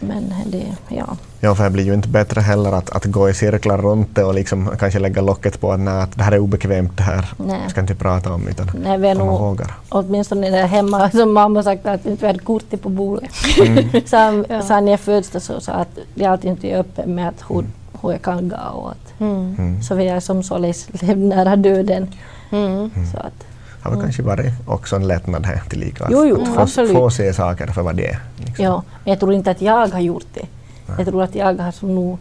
[0.00, 1.16] men det, ja.
[1.44, 4.24] Ja, för det blir ju inte bättre heller att, att gå i cirklar runt det
[4.24, 7.34] och liksom kanske lägga locket på att, nej, att det här är obekvämt det här.
[7.36, 7.58] Nej.
[7.62, 9.74] Jag ska inte prata om utan nej, vi är nog, vågar.
[9.88, 13.30] Åtminstone där hemma som mamma sagt att inte vi hade kortet på bordet.
[13.58, 13.90] Mm.
[14.06, 14.62] så ja.
[14.62, 17.64] så när jag föddes så sa att det alltid inte är öppet med att hur,
[18.02, 19.56] hur jag kan gå och att, mm.
[19.58, 19.82] mm.
[19.82, 22.08] så vi är som således levt nära döden.
[22.52, 22.90] Mm.
[23.12, 23.44] Så att,
[23.82, 24.06] har väl mm.
[24.06, 26.08] kanske varit också en lättnad här tillika.
[26.10, 28.20] Jo, jo, att få, få se saker för vad det är.
[28.36, 28.64] Liksom.
[28.64, 30.46] Ja, men jag tror inte att jag har gjort det.
[30.86, 30.96] Nej.
[30.98, 32.18] Jag tror att jag har som nog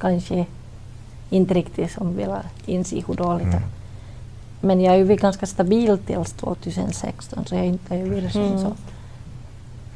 [0.00, 0.46] kanske
[1.30, 3.62] inte riktigt som velat inse hur dåligt mm.
[4.60, 8.30] Men jag är ju ganska stabil tills 2016 så jag inte är ju mm.
[8.30, 8.72] så.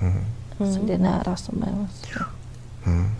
[0.01, 0.25] Mm.
[0.61, 0.75] Mm.
[0.75, 1.87] Så det är nära som är.
[2.87, 3.11] Mm.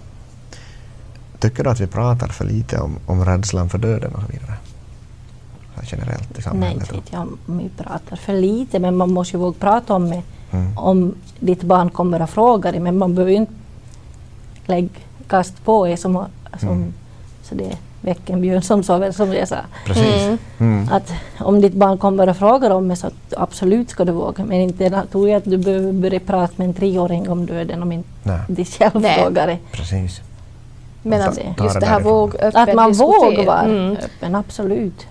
[1.38, 4.57] Tycker du att vi pratar för lite om, om rädslan för döden och så vidare?
[5.85, 6.88] Generellt i samhället?
[6.90, 10.11] Nej, inte jag om vi pratar för lite, men man måste ju våga prata om
[10.11, 10.22] det.
[10.50, 10.78] Mm.
[10.78, 13.52] Om ditt barn kommer och frågar dig, men man behöver ju inte
[14.66, 14.88] lägga
[15.26, 16.26] kast på er som,
[16.61, 16.92] som mm.
[17.42, 19.56] så det väcker en björn som sover, som jag sa.
[19.87, 20.22] Precis.
[20.22, 20.38] Mm.
[20.58, 20.88] Mm.
[20.92, 24.44] Att om ditt barn kommer och frågar om det så absolut ska du våga.
[24.44, 27.92] Men inte tror jag att du behöver börja prata med en treåring om döden om
[27.92, 28.08] inte
[28.46, 29.58] de själv frågar det.
[29.72, 30.20] Precis.
[31.02, 33.96] Men att just det här våg Att man vågar vara mm.
[33.96, 35.06] öppen, absolut.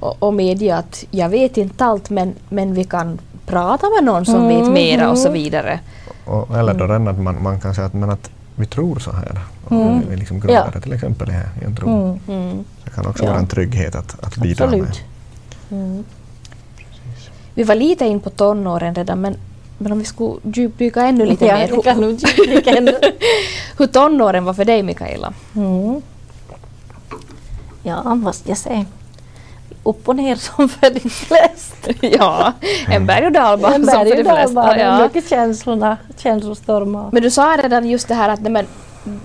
[0.00, 4.24] Och, och medge att jag vet inte allt men, men vi kan prata med någon
[4.24, 4.48] som mm.
[4.48, 5.80] vet mera och så vidare.
[6.24, 7.08] Och, eller då mm.
[7.08, 9.40] att man, man kan säga att, men att vi tror så här.
[9.70, 10.02] Mm.
[10.10, 11.88] Vi liksom grundar det till exempel i en tro.
[11.88, 12.20] Mm.
[12.28, 12.64] Mm.
[12.84, 13.30] Det kan också ja.
[13.30, 15.02] vara en trygghet att, att bidra Absolut.
[15.68, 15.80] med.
[15.80, 16.04] Mm.
[17.54, 19.36] Vi var lite in på tonåren redan men,
[19.78, 21.82] men om vi skulle djupdyka ännu lite ja, mer.
[21.82, 22.94] Kan nog djupdyka ännu.
[23.78, 25.32] Hur tonåren var för dig Mikaela?
[25.56, 26.02] Mm.
[27.82, 28.84] Ja, vad måste jag säga?
[29.88, 32.06] Upp och ner som för de flesta.
[32.18, 32.52] ja,
[32.88, 34.78] en berg och dalbana som för de flesta.
[34.78, 35.02] Ja.
[35.02, 37.08] Mycket känslorna, känslostormar.
[37.12, 38.66] Men du sa redan just det här att nej, men,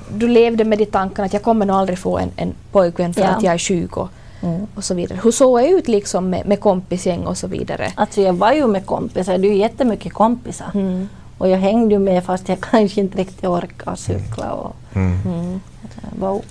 [0.09, 3.21] du levde med de tankarna att jag kommer nog aldrig få en, en pojkvän för
[3.21, 3.27] ja.
[3.27, 4.09] att jag är sjuk och,
[4.41, 4.67] mm.
[4.75, 5.19] och så vidare.
[5.23, 7.91] Hur såg jag ut liksom med, med kompisgäng och så vidare?
[7.95, 10.71] Alltså jag var ju med kompisar, det är ju jättemycket kompisar.
[10.73, 11.09] Mm.
[11.37, 14.51] Och jag hängde ju med fast jag kanske inte riktigt orkade cykla.
[14.51, 15.19] Och, mm.
[15.25, 15.61] mm.
[16.19, 16.41] Var,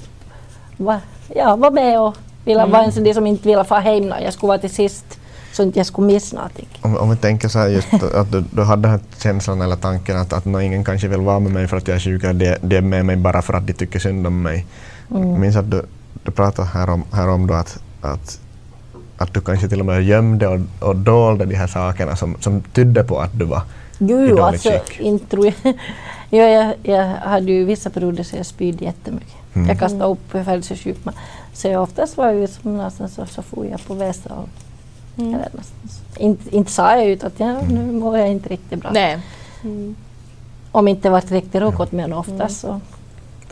[0.76, 1.00] var,
[1.34, 2.72] ja, var med och ville mm.
[2.72, 5.18] vara en sån som inte ville få hem när jag skulle vara till sist
[5.52, 6.68] så inte jag skulle missa någonting.
[6.80, 9.76] Om, om vi tänker så här just att du, du hade den här känslan eller
[9.76, 12.58] tanken att, att ingen kanske vill vara med mig för att jag är sjuk eller
[12.62, 14.66] de, är med mig bara för att de tycker synd om mig.
[15.10, 15.40] Mm.
[15.40, 15.82] minns att du,
[16.24, 18.40] du pratade härom, härom då att, att,
[19.16, 22.62] att du kanske till och med gömde och, och dolde de här sakerna som, som
[22.62, 23.62] tydde på att du var
[23.98, 25.00] jo, i dåligt alltså, skick.
[25.00, 25.74] Inte tror jag.
[26.36, 29.34] Ja, jag, jag hade ju vissa perioder så jag spydde jättemycket.
[29.54, 29.68] Mm.
[29.68, 30.98] Jag kastade upp, jag födelsesjuk.
[31.52, 34.32] Så jag oftast var jag som någonstans så, så for jag på väster.
[35.18, 35.40] Mm.
[36.16, 38.90] Inte, inte sa jag ut att ja, nu mår jag inte riktigt bra.
[38.92, 39.18] Nej.
[39.64, 39.96] Mm.
[40.72, 42.80] Om inte varit riktigt råkot men oftast så.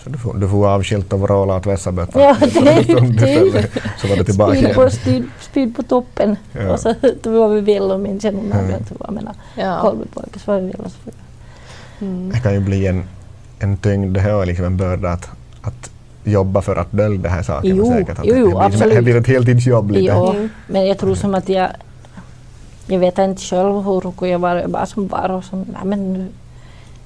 [0.04, 2.20] Så du får, du får avskilt och vråla åt vässabötta?
[2.20, 3.82] Ja, det, typ.
[4.00, 6.36] Så var det tillbaka spyd på, spyd, spyd på toppen.
[6.52, 6.72] Ja.
[6.72, 9.34] Och så då var vi vill och jag nog när jag var med
[9.80, 10.74] kolvpojke så var vi vill.
[12.00, 12.30] Mm.
[12.32, 13.04] Det kan ju bli en,
[13.58, 15.28] en tyngd, det här är liksom en börda att,
[15.62, 15.90] att
[16.24, 18.18] jobba för att dölja de här sakerna jo, säkert.
[18.18, 20.12] Att jo, det, blir, det blir ett heltidsjobb lite.
[20.14, 20.48] Jo, mm.
[20.66, 21.68] men jag tror som att jag
[22.90, 26.12] jag vet inte själv hur jag var, jag bara som var och som, nej men
[26.12, 26.28] nu,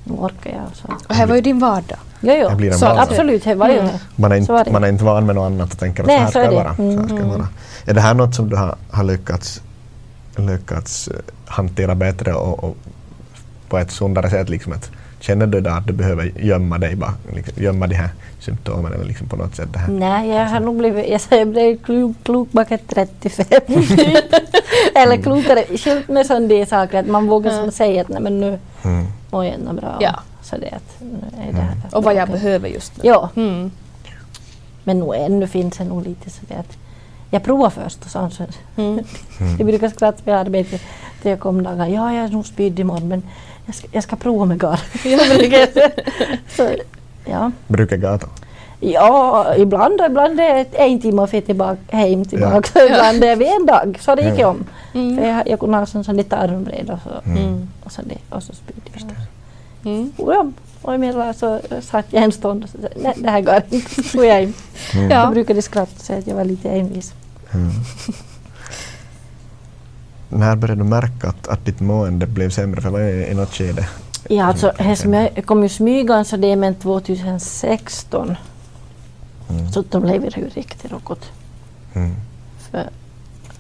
[0.05, 0.77] nu orkar jag.
[0.77, 0.89] Så.
[1.09, 1.99] Och här var ju din vardag.
[2.21, 2.73] Jo, jo.
[2.73, 3.95] Så absolut, det var ju mm.
[4.17, 6.23] man, är inte, man är inte van med något annat och tänker att nej, så
[6.23, 6.75] här ska det vara.
[6.79, 7.09] Mm.
[7.09, 7.49] Så ska vara.
[7.87, 9.63] Är det här något som du har, har lyckats,
[10.37, 11.15] lyckats eh,
[11.47, 12.77] hantera bättre och, och
[13.75, 14.49] på ett sundare sätt?
[14.49, 18.09] Liksom ett, Känner du då att du behöver gömma dig, bara, liksom, gömma de här
[18.41, 19.69] symptomen eller liksom på något sätt?
[19.73, 19.89] Det här?
[19.89, 23.47] Nej, jag har nog blivit, jag, jag blev klok, klok baka 35.
[24.95, 27.71] eller klokare, själv med sådana saker att man vågar mm.
[27.71, 29.07] säga att nej, men nu mm.
[29.31, 29.97] mår jag ändå bra.
[30.01, 30.21] Ja.
[30.43, 31.03] Så det att,
[31.49, 31.93] är det här mm.
[31.93, 33.09] Och vad jag behöver just nu.
[33.09, 33.31] Ja.
[33.37, 33.71] Mm.
[34.85, 36.77] Men nu ännu finns det nog lite så det att
[37.31, 38.35] jag provar först och sånt.
[38.35, 39.05] Så mm.
[39.59, 40.81] jag brukar skratta vid arbetet
[41.23, 41.87] till jag kom dagar.
[41.87, 43.23] Ja, jag är nog spydd imorgon men
[43.67, 44.81] jag ska, jag ska prova med gar.
[46.57, 46.71] så,
[47.25, 47.53] ja.
[47.69, 48.27] Brukar gata?
[48.81, 52.71] Ja, ibland, ibland är det en timme och tillbaka, hem tillbaka.
[52.75, 52.85] Ja.
[52.87, 53.99] ibland är det en dag.
[54.01, 54.65] Så det gick om.
[54.95, 55.25] Mm.
[55.25, 57.69] Jag, jag kunde ha sån lite armbred och så, mm.
[57.85, 59.93] och så, det, och så spydde jag.
[59.93, 60.13] Mm.
[60.17, 64.03] Och, och emellan så satt jag en stund och sa nej det här går inte.
[64.03, 64.53] Så jag hem.
[64.95, 65.11] Mm.
[65.11, 65.27] Ja.
[65.27, 67.13] Då brukade skratta och säga att jag var lite envis.
[67.55, 67.71] Mm.
[70.29, 72.81] När började du märka att, att ditt mående blev sämre?
[72.81, 73.89] För var det i något skede?
[74.29, 74.73] Ja, alltså,
[75.35, 78.37] det kom ju smygande så det är men 2016.
[79.51, 79.73] Mm.
[79.73, 81.33] Så då blev det ju riktigt rockot.
[81.93, 82.15] Mm.
[82.59, 82.89] För,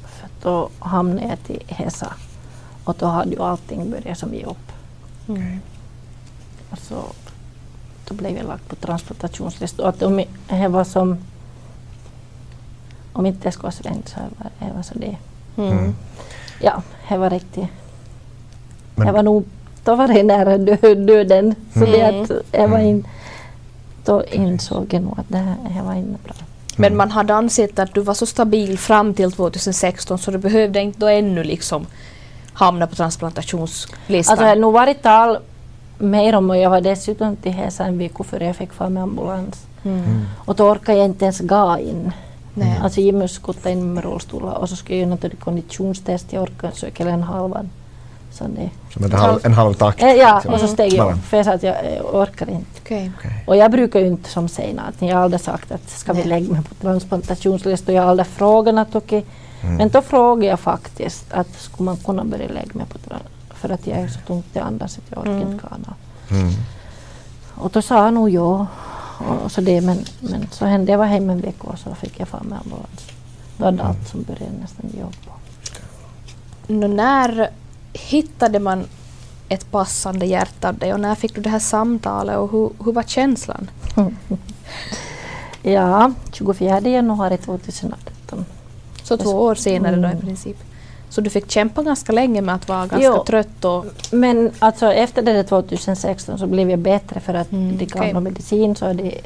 [0.04, 2.14] för då hamnade jag till Hesa
[2.84, 4.72] och då hade ju allting börjat som ge upp.
[5.28, 5.60] Mm.
[6.70, 7.04] Och så,
[8.08, 9.94] då blev jag lagd på transplantationslistan.
[10.00, 11.18] Om det var som
[13.12, 15.16] om inte det skulle ha svängt så var det var så det.
[15.56, 15.94] Mm.
[16.60, 16.72] Mm.
[16.72, 17.68] Ja, det var riktigt.
[18.94, 19.44] Men, jag var nog,
[19.84, 20.58] då var det nära
[20.94, 21.54] döden.
[21.72, 21.92] Så mm.
[21.92, 23.06] det att jag var in,
[24.04, 25.38] då insåg jag nog att det
[25.70, 26.34] här var inte bra.
[26.76, 30.80] Men man hade ansett att du var så stabil fram till 2016 så du behövde
[30.80, 31.86] inte då ännu liksom
[32.52, 34.32] hamna på transplantationslistan?
[34.32, 35.38] Alltså det har nog varit tal
[35.98, 39.02] mer om och jag var dessutom till Hesa en vecka före jag fick fara med
[39.02, 39.66] ambulans.
[39.84, 39.98] Mm.
[39.98, 40.24] Mm.
[40.44, 42.12] Och då orkade jag inte ens gå in.
[42.54, 42.78] Nej.
[42.82, 46.74] Alltså Jimmy skutta in med rullstolar och så skulle jag göra något konditionstest, jag orkade
[46.74, 47.70] söka en halvan.
[48.32, 48.70] Som, det.
[48.92, 50.02] som en, halv, en halv takt?
[50.02, 52.80] Eh, ja, och så steg jag upp för jag sa att jag, jag orkar inte.
[52.82, 53.10] Okay.
[53.18, 53.30] Okay.
[53.46, 54.94] Och jag brukar ju inte som säga något.
[54.98, 57.94] Jag har aldrig sagt att ska vi lägga mig på transplantationslistan.
[57.94, 58.94] Jag har aldrig frågat något.
[58.94, 59.22] Okay.
[59.62, 59.76] Mm.
[59.76, 62.98] Men då frågade jag faktiskt att skulle man kunna börja lägga mig på
[63.54, 65.52] för att jag är så tungt i andas att jag orkar mm.
[65.52, 65.94] inte kana.
[66.30, 66.52] Mm.
[67.54, 68.66] Och då sa han nog ja.
[69.18, 72.20] Och så det, men, men så hände jag var hemma en vecka och så fick
[72.20, 73.10] jag fram med ambulans.
[73.56, 73.86] Då hade mm.
[73.86, 75.34] allt som började nästan jobba.
[76.66, 77.50] Nå, när
[77.92, 78.84] hittade man
[79.48, 82.92] ett passande hjärta av dig och när fick du det här samtalet och hur, hur
[82.92, 83.70] var känslan?
[85.62, 88.44] ja, 24 januari 2018.
[89.02, 90.20] Så två år senare då i mm.
[90.20, 90.56] princip?
[91.14, 93.64] Så du fick kämpa ganska länge med att vara ganska jo, trött?
[93.64, 97.84] Och men alltså efter det där 2016 så blev jag bättre för att mm, det
[97.84, 98.20] gav okay.
[98.20, 99.20] medicin så det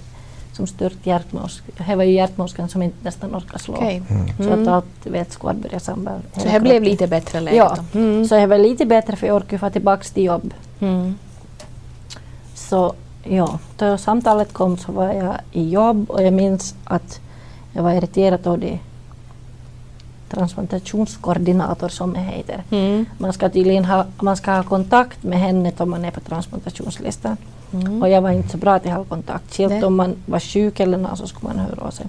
[0.52, 1.62] som styrt hjärtmås.
[1.86, 3.74] Det var ju hjärtmåskan som inte nästan orkade slå.
[3.74, 3.96] Okay.
[3.96, 4.26] Mm.
[4.36, 4.68] Så att mm.
[4.68, 6.20] allt vätskor började samla.
[6.36, 7.58] Så det blev lite bättre läget?
[7.58, 8.28] Ja, mm.
[8.28, 10.54] så det var lite bättre för jag orkade få tillbaka till jobb.
[10.80, 11.14] Mm.
[12.54, 17.20] Så ja, då samtalet kom så var jag i jobb och jag minns att
[17.72, 18.78] jag var irriterad av det
[20.30, 22.62] transplantationskoordinator som det heter.
[22.70, 23.06] Mm.
[23.18, 27.36] Man ska tydligen ha, man ska ha kontakt med henne om man är på transplantationslistan.
[27.72, 28.02] Mm.
[28.02, 29.54] Och jag var inte så bra till att ha kontakt.
[29.54, 32.06] Särskilt om man var sjuk eller något så skulle man höra av sig.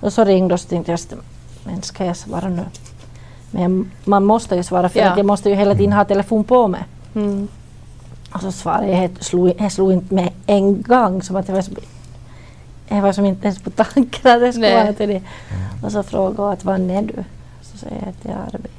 [0.00, 1.00] Och så ringde och så tänkte jag,
[1.64, 2.64] men ska jag svara nu?
[3.50, 5.10] Men man måste ju svara för ja.
[5.10, 6.84] att jag måste ju hela tiden ha telefon på mig.
[7.14, 7.48] Mm.
[8.32, 11.54] Och så svarade jag, jag slog, jag slog inte med en gång som att jag
[11.54, 11.72] var, så,
[12.88, 15.22] jag var som inte ens på tanken att det skulle vara till det.
[15.82, 17.24] Och så frågade jag att vad är du?
[17.80, 18.70] Säger jag att jag arbetar.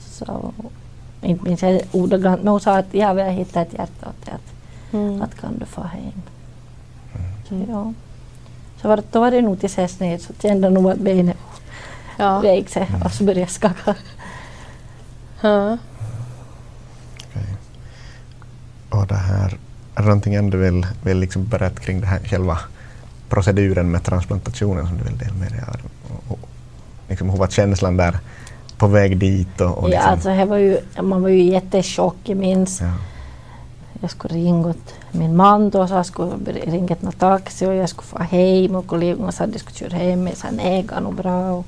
[0.00, 0.52] Så,
[1.22, 4.34] inte minns jag ordagrant, men hon sa att jag vill hitta ett hjärta åt dig.
[4.34, 5.22] Att, mm.
[5.22, 6.22] att kan du få hem?
[7.48, 7.70] Så, mm.
[7.70, 7.92] ja.
[8.82, 11.36] så var, då var det nog till ses ner så kände nog att benet
[12.16, 12.40] ja.
[12.42, 13.94] vek sig och så började jag skaka.
[15.40, 15.78] Ja.
[17.28, 17.54] Okay.
[18.90, 19.58] Och det här,
[19.94, 22.58] är det någonting du vill, vill liksom berätta kring det här, själva
[23.28, 25.76] proceduren med transplantationen som du vill dela med dig av?
[27.08, 28.18] Liksom, hur var känslan där
[28.78, 29.60] på väg dit?
[29.60, 30.04] Och, och liksom.
[30.04, 32.80] Ja, alltså, var ju, man var ju jättechock, jag minns.
[32.80, 32.92] Ja.
[34.00, 37.88] Jag skulle ringa åt min man då, så jag skulle ringa till taxi och jag
[37.88, 40.26] skulle få hem och kollegorna sa att de skulle köra hem.
[40.26, 41.52] Jag sa nej, det nog bra.
[41.52, 41.66] Och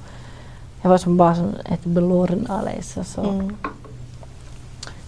[0.83, 2.99] jag var som bara som ett blurrnales.
[3.05, 3.57] Så mm.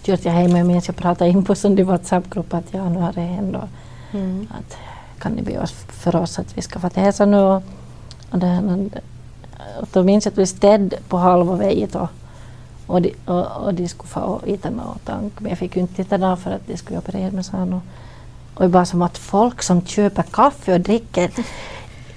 [0.03, 2.99] körde jag hem och jag minns jag pratade in på en WhatsApp-grupp att ja, nu
[2.99, 3.55] har det hänt.
[4.11, 4.47] Mm.
[4.59, 4.77] Att,
[5.19, 7.37] kan ni be oss för oss att vi ska få hälsa nu?
[7.37, 7.63] Och,
[8.31, 9.01] och det, och
[9.91, 12.07] då minns jag att vi städde på halva vägen då.
[12.87, 15.33] Och de, och, och de skulle få äta något tank.
[15.39, 17.43] Men jag fick inte det för att de skulle operera mig.
[17.43, 17.81] Så och,
[18.53, 21.31] och det var som att folk som köper kaffe och dricker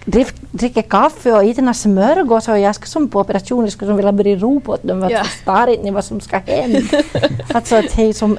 [0.06, 4.12] drick, dricker kaffe och äter smörgås och jag ska som på operation, jag skulle vilja
[4.12, 5.24] börja ropa åt dem att ja.
[5.24, 7.02] förstår inte vad som ska hända.
[7.54, 8.38] alltså det är som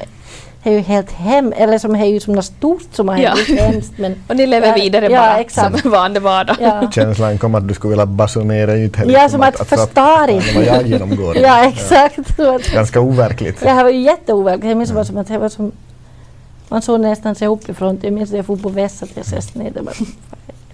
[0.68, 3.64] är ju helt hem, eller som är ju som något stort som har hänt ja.
[3.64, 3.94] hemskt.
[3.98, 5.82] Men, och ni lever vidare ja, bara exakt.
[5.82, 6.56] som vanlig vardag.
[6.60, 6.92] Ja.
[6.96, 9.14] Känslan kom att du skulle vilja basunera ut henne.
[9.14, 10.56] Ja, som att, att förstår inte.
[10.56, 11.38] Vad jag genomgår.
[11.42, 12.20] ja, exakt.
[12.38, 12.60] Ja.
[12.74, 13.58] Ganska overkligt.
[13.62, 14.68] Ja, det var ju jätteoverkligt.
[14.68, 15.72] Jag minns bara som att det var som
[16.70, 18.00] man såg nästan sig uppifrån.
[18.02, 19.72] Jag minns att jag for på väst att jag ses ner.
[19.72, 19.94] Det var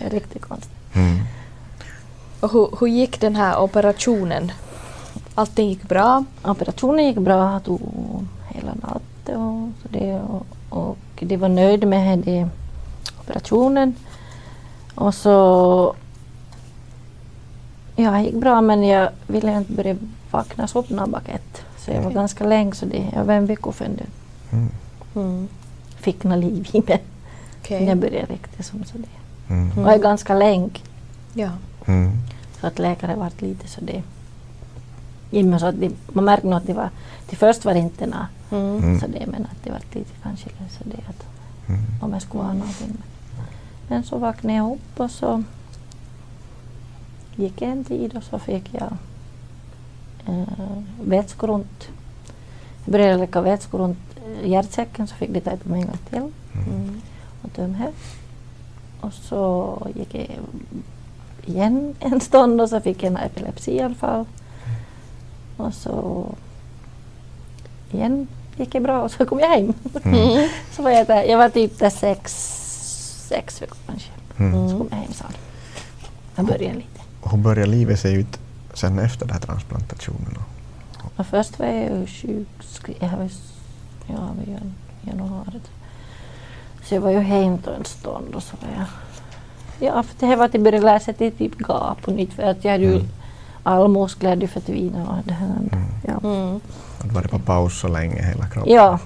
[0.09, 0.71] riktigt konstigt.
[0.93, 1.19] Mm.
[2.39, 4.51] Och hur, hur gick den här operationen?
[5.35, 6.25] Allting gick bra?
[6.43, 7.53] Operationen gick bra.
[7.53, 7.81] Jag tog
[8.49, 12.47] hela natten och, så det, och, och de var nöjda med det,
[13.19, 13.95] operationen.
[14.95, 15.95] Och så...
[17.95, 19.95] Ja, det gick bra men jag ville inte börja
[20.31, 20.91] vakna upp
[21.25, 21.61] ett.
[21.77, 22.13] Så jag var okay.
[22.13, 23.99] ganska länge, så det, jag var en vecka sedan
[24.51, 24.69] mm.
[25.15, 25.47] mm.
[25.95, 27.03] fick något liv i mig.
[27.61, 27.85] Okay.
[27.85, 29.53] Jag började riktigt som så det.
[29.53, 29.71] Mm.
[29.71, 30.69] Och jag är ganska länge.
[31.33, 31.49] Ja.
[31.85, 32.11] Mm.
[32.61, 34.03] Så att läkare vart lite så det.
[35.59, 36.89] Så att de, man märkte nog att det var,
[37.27, 38.99] till först var det inte något Mm.
[38.99, 41.25] Så det, men att det var lite kanske så det att
[41.67, 41.81] mm.
[42.01, 42.97] om jag skulle ha någonting.
[43.87, 45.43] Men så vaknade jag upp och så
[47.35, 48.97] gick en tid och så fick jag
[50.27, 51.87] eh, vätskor runt.
[52.85, 53.99] Jag började lägga vätskor runt
[54.43, 57.01] hjärtsäcken så fick de ta på mig en gång till mm.
[57.41, 57.87] och tömma
[59.01, 60.27] Och så gick jag
[61.45, 64.25] igen en stund och så fick jag en epilepsianfall.
[65.63, 66.25] Och så
[67.91, 69.73] igen gick det bra och så kom jag hem.
[70.03, 70.49] Mm.
[70.71, 72.33] så var jag där, jag var typ där sex,
[73.27, 74.11] sex veckor kanske.
[74.37, 74.69] Mm.
[74.69, 75.31] Så kom jag hem sen.
[76.35, 77.01] Jag började lite.
[77.31, 78.39] Hur började livet se ut
[78.73, 80.37] sen efter den här transplantationen?
[81.17, 83.29] Och först var jag ju sjukskriven,
[84.07, 84.59] ja, var
[85.01, 85.61] januari.
[86.83, 88.85] Så jag var ju hem en stund och så var jag
[89.79, 92.43] Ja, för det var att jag började lära sig till typ gap på nytt för
[92.43, 93.07] att jag hade ju mm.
[93.63, 95.01] All muskler du förtvinar.
[95.09, 95.85] Och det här, Mm.
[96.07, 96.29] ja.
[96.29, 96.59] Mm.
[97.03, 98.73] Du varit på paus så länge hela kroppen?
[98.73, 98.99] ja.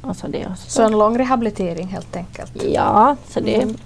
[0.00, 0.46] Och så det.
[0.66, 2.52] Så en lång rehabilitering helt enkelt.
[2.74, 3.76] Ja, så det Mm.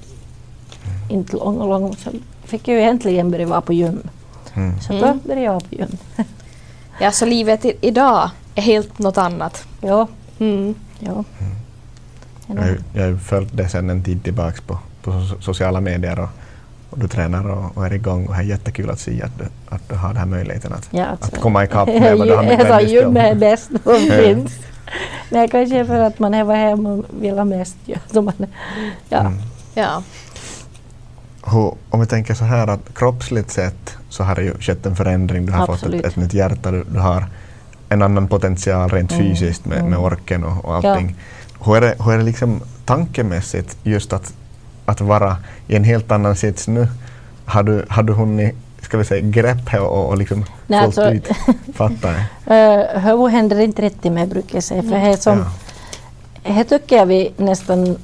[1.09, 1.97] inte lång och lång.
[1.97, 2.11] Så
[2.45, 4.03] fick jag ju äntligen börja vara på gym.
[4.55, 4.81] Mm.
[4.81, 5.21] Så då Mm.
[5.25, 5.97] började jag på gym.
[7.01, 9.65] Ja, så livet i, idag är helt något annat.
[9.81, 10.07] ja,
[10.39, 10.75] Mm.
[10.99, 11.25] ja.
[12.47, 15.41] Jag, har ju- jag har ju följt det sedan en tid tillbaka på, på so-
[15.41, 16.29] sociala medier och,
[16.93, 19.45] och du tränar och, och är igång och det är jättekul att se att du,
[19.69, 22.35] att du har den här möjligheten att, Ja, alltså, att komma ikapp med vad du
[22.37, 24.15] har med dig gym är bäst som Ja.
[24.15, 24.53] finns.
[25.31, 27.77] Men kanske för att man är hemma och vill ha mest.
[27.85, 27.99] Ja.
[28.13, 28.35] Så man,
[29.09, 29.21] ja.
[29.21, 29.33] Mm.
[29.75, 30.03] Ja.
[31.47, 34.97] Hur, om vi tänker så här att kroppsligt sett så har det ju skett en
[34.97, 35.47] förändring.
[35.47, 36.01] Du har fått Absolut.
[36.01, 37.27] ett, ett nytt hjärta, du, du har
[37.89, 39.91] en annan potential rent Mm, fysiskt med, mm.
[39.91, 41.17] med orken och, och allting.
[41.65, 44.33] Hur är det, hur är det liksom tankemässigt just att,
[45.01, 45.37] att vara
[45.69, 46.89] i en helt annan sits nu?
[47.45, 50.99] Har du, har du hunnit ska vi säga, grepp här och, och liksom Nej, fullt
[50.99, 51.29] alltså- ut
[51.77, 52.09] fatta?
[52.11, 54.83] Uh, Hur händer inte i mig brukar jag säga.
[54.83, 56.55] För det, är som, Ja.
[56.55, 57.97] det tycker jag vi nästan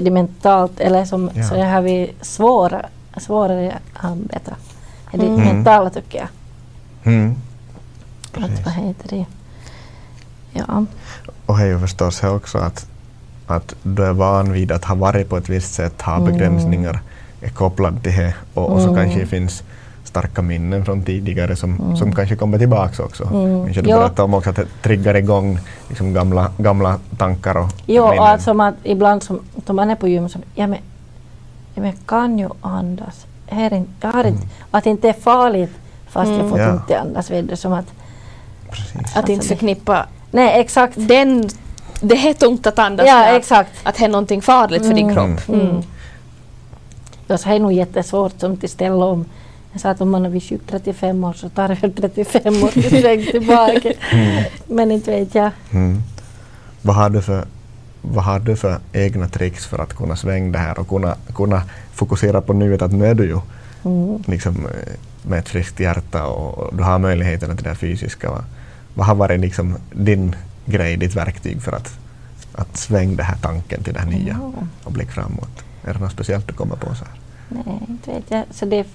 [0.00, 1.48] det mentalt eller som, Ja.
[1.48, 2.86] så det har vi svåra,
[3.16, 4.54] svårare att arbeta.
[5.12, 5.40] Det Mm.
[5.40, 6.28] mentala tycker jag.
[7.12, 7.36] Mm.
[8.32, 9.26] Att, vad heter det?
[10.52, 10.84] Ja.
[11.46, 12.86] Och det är ju förstås också att,
[13.46, 16.32] att du är van vid att ha varit på ett visst sätt, ha Mm.
[16.32, 17.00] begränsningar,
[17.40, 18.96] är kopplad till det och, och så Mm.
[18.96, 19.62] kanske det finns
[20.04, 21.96] starka minnen från tidigare som, Mm.
[21.96, 23.24] som kanske kommer tillbaka också.
[23.24, 23.66] Mm.
[23.72, 23.96] Jag du Ja.
[23.98, 28.18] berättade om också att det triggar igång liksom gamla, gamla tankar och Jo, minnen.
[28.18, 30.78] och alltså att ibland som, då man är på gym så ja men,
[31.74, 33.26] ja, men jag kan ju andas.
[33.46, 35.72] Här är, jag har inte, Att det inte är farligt
[36.08, 36.50] fast jag Mm.
[36.50, 36.72] får Ja.
[36.72, 37.30] inte andas.
[37.30, 37.86] Vet du, som att,
[38.70, 38.96] Precis.
[38.96, 40.94] Att Alltså inte det- förknippa nej, exakt.
[40.96, 41.48] den...
[42.00, 43.70] Det är tungt att andas Ja, med att- exakt.
[43.82, 45.36] att det är någonting farligt för din Mm.
[45.36, 45.48] kropp.
[45.60, 45.82] Mm.
[47.26, 49.24] Ja, så är nog jättesvårt som till ställa om.
[49.72, 52.88] Jag sa att om man har vid 35 år så tar det väl 35 år
[53.00, 53.92] sväng tillbaka.
[54.66, 55.50] Men inte vet jag.
[55.72, 56.02] Mm.
[56.82, 57.44] Vad, har du för,
[58.02, 61.62] vad har du för egna tricks för att kunna svänga det här och kunna, kunna
[61.94, 63.38] fokusera på nuet att nu är du ju
[63.84, 64.22] Mm.
[64.26, 64.92] liksom, eh,
[65.22, 68.30] med ett friskt hjärta och, och du har möjligheterna till det fysiska.
[68.94, 70.36] Vad har varit liksom din
[70.66, 71.98] grej, ditt verktyg för att,
[72.54, 74.52] att svänga den här tanken till det här nya
[74.84, 75.64] och blicka framåt?
[75.84, 76.94] Är det något speciellt du kommer på?
[76.94, 77.14] så här?
[77.48, 78.44] Nej, inte vet jag.
[78.50, 78.86] Så det är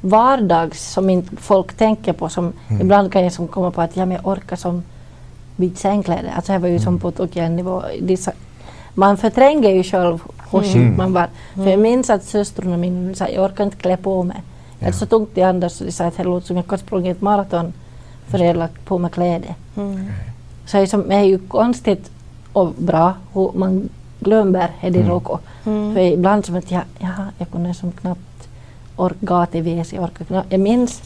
[0.00, 2.28] vardags som inte folk tänker på.
[2.28, 2.82] Som Mm.
[2.82, 4.82] Ibland kan jag som komma på att ja, men jag orkar som
[5.56, 6.32] byta sängkläder.
[6.36, 7.12] Alltså jag var ju som på
[7.48, 7.82] nivå.
[8.00, 8.32] Dessa,
[8.94, 10.72] man förtränger ju själv hur Mm.
[10.72, 11.28] sjuk man var.
[11.54, 14.42] För jag minns att systrarna min sa jag orkar inte klä på mig.
[14.78, 16.78] Jag hade så tungt i andas så de sa att det låter som jag kan
[16.78, 17.72] springa ett maraton
[18.26, 19.54] för jag lagt på mig kläder.
[19.76, 20.10] Mm.
[20.66, 22.10] Så det är, som, det är ju konstigt
[22.52, 23.88] och bra hur man
[24.20, 25.08] glömmer det Mm.
[25.08, 25.38] råkar.
[25.66, 25.94] Mm.
[25.94, 28.48] För ibland som att jag, jaha, jag kunde som knappt
[28.96, 29.92] orka till WC.
[29.92, 30.52] Jag, orkade knappt.
[30.52, 31.02] jag minns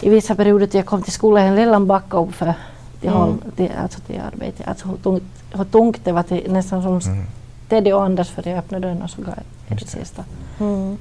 [0.00, 2.54] i vissa perioder att jag kom till skolan en lilla backa upp för
[3.00, 3.20] till, Mm.
[3.20, 4.68] håll, till, alltså till arbetet.
[4.68, 5.22] Alltså hur tungt,
[5.52, 7.26] hur tungt det var till, nästan som Mm.
[7.66, 9.34] städde och andas för jag öppnade dörren och så gav
[9.68, 10.24] jag det sista.
[10.60, 10.96] Mm.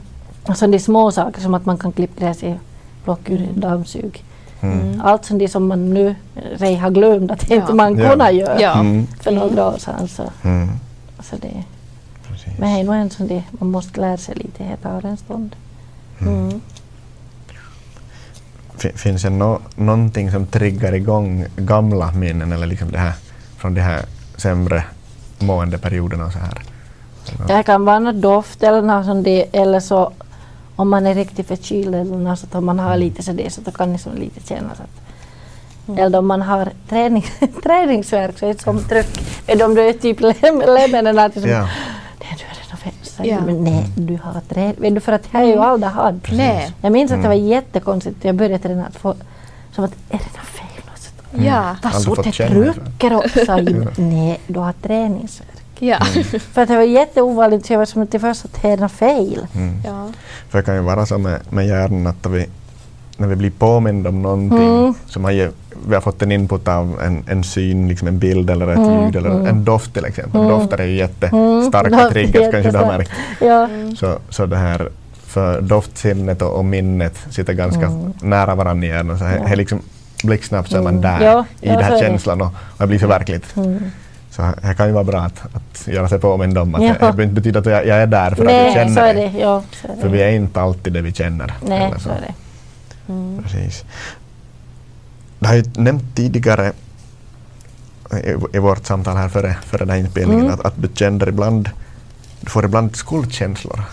[0.45, 2.55] Alltså de små saker som att man kan klippa gräs i
[3.03, 4.23] blockur, dammsug.
[4.61, 5.01] Mm.
[5.03, 6.15] Allt som det som man nu
[6.57, 7.55] redan har glömt att Ja.
[7.55, 8.09] inte man Ja.
[8.09, 8.79] kunde göra Ja.
[8.79, 9.07] Mm.
[9.21, 10.07] för några år sedan.
[10.07, 10.69] Så, Mm.
[11.23, 11.63] så det,
[12.27, 12.53] Precis.
[12.59, 15.17] men det är nog en sån det man måste lära sig lite, det tar en
[15.17, 15.55] stund.
[16.21, 16.61] Mm.
[18.77, 23.13] Fin- Finns det no, någonting som triggar igång gamla minnen eller liksom det här,
[23.57, 24.01] från de här
[24.37, 24.83] sämre
[25.39, 26.61] måendeperioderna och så här?
[27.47, 30.11] Det kan vara något doft eller något sånt det, eller så
[30.81, 33.61] om man är riktigt förkyld eller något sånt, om man har lite så det så
[33.61, 37.25] då kan det som lite kännas att Eller om man har träning,
[37.63, 39.19] träningsvärk så är det som tryck.
[39.47, 41.59] Eller om du är typ lämmen att liksom, Ja.
[42.19, 42.47] nej du är
[43.23, 43.45] redan.
[43.45, 44.75] Men nej, du har träning.
[44.81, 46.31] Vet du, för att det har jag ju aldrig haft.
[46.31, 46.71] Nej.
[46.81, 47.47] Jag minns att det var Mm.
[47.47, 49.15] jättekonstigt när jag började träna att få
[49.71, 50.67] som att är det något fel?
[50.95, 51.09] Så,
[51.45, 51.75] Ja.
[51.83, 52.73] Vad så det trycker ju,
[53.97, 55.60] nej du har träningsvärk.
[55.83, 55.97] Ja.
[56.53, 58.87] För att det var jätteovanligt så jag var som att det först att det är
[58.87, 59.47] fel.
[59.55, 59.81] Mm.
[59.85, 60.07] ja.
[60.49, 62.45] För det kan ju vara så med, med hjärnan att vi,
[63.17, 64.93] när vi blir påminda om någonting Mm.
[65.05, 65.49] som har ge,
[65.87, 69.05] vi har fått en input av en, en syn, liksom en bild eller ett Mm,
[69.05, 69.45] ljud eller mm.
[69.47, 70.41] en doft till exempel.
[70.41, 70.51] Mm.
[70.53, 73.11] Dofter är ju jättestarka Mm, triggers kanske du har märkt.
[73.41, 73.69] Ja.
[73.97, 74.89] Så, så det här
[75.25, 78.13] för doftsinnet och, och minnet sitter ganska Mm.
[78.21, 79.17] nära varandra i hjärnan.
[79.19, 79.47] Så Ja.
[79.49, 79.81] det liksom
[80.23, 81.01] blixtsnabbt så är man Mm.
[81.01, 82.07] där Ja, i ja, den så här är det.
[82.07, 83.55] känslan och, och det blir så verkligt.
[84.61, 86.93] Så det kan ju vara bra att, att göra sig påmind om att Ja.
[86.93, 88.99] det, behöver inte betyda att jag, jag är där för att jag Nej, känner så
[88.99, 89.19] är det.
[89.29, 89.39] det.
[89.39, 91.53] Ja, så För vi är inte alltid det vi känner.
[91.67, 92.33] Nej, eller så är det.
[93.13, 93.43] Mm.
[93.43, 93.83] Precis.
[95.39, 96.71] Det har ju nämnt tidigare
[98.23, 100.53] i, i vårt samtal här före, före den här inspelningen Mm.
[100.53, 101.69] att, att du känner ibland,
[102.41, 103.83] du får ibland skuldkänslor.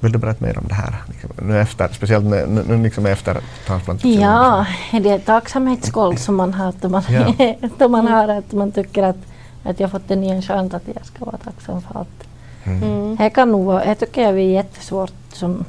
[0.00, 0.94] Vill du berätta mer om det här?
[1.42, 4.20] Nu efter, speciellt nu, nu liksom efter transplantationen.
[4.20, 7.34] Ja, det är ett tacksamhetsskål som man har då man, ja.
[7.78, 9.16] då man har att man tycker att,
[9.62, 12.28] att jag fått en ny chans att jag ska vara tacksam för allt.
[12.64, 12.82] Mm.
[12.82, 13.16] Mm.
[13.16, 15.64] Det kan nog vara, jag tycker det är jättesvårt som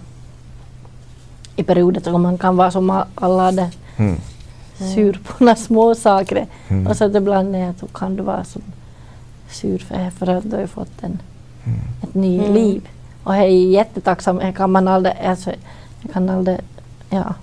[1.55, 4.15] i perioder då man kan vara som alla de mm.
[4.77, 6.47] sur på några små saker.
[6.67, 6.87] Mm.
[6.87, 8.61] Och så ibland är att kan du vara som
[9.49, 11.19] sur för, för att du har fått en,
[11.65, 11.79] mm.
[12.03, 12.53] ett nytt mm.
[12.53, 12.89] liv.
[13.23, 15.51] Och jag är jättetacksam, jag kan man aldrig, alltså,
[16.01, 16.57] jag kan aldrig,
[17.09, 17.33] ja.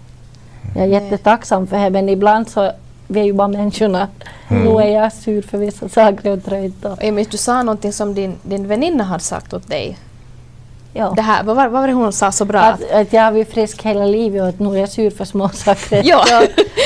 [0.74, 2.72] Jag är jättetacksam för det men ibland så
[3.09, 4.09] vi är ju bara människorna.
[4.48, 4.64] Mm.
[4.64, 6.84] Nu är jag sur för vissa saker och trött.
[6.84, 7.04] Och.
[7.04, 9.98] Emil, du sa någonting som din, din väninna hade sagt åt dig.
[10.92, 11.12] Ja.
[11.16, 12.61] Det här, vad, var, vad var det hon sa så bra?
[12.61, 15.24] Att, att jag har varit frisk hela livet och att nu är jag sur för
[15.24, 16.02] små saker.
[16.04, 16.24] ja.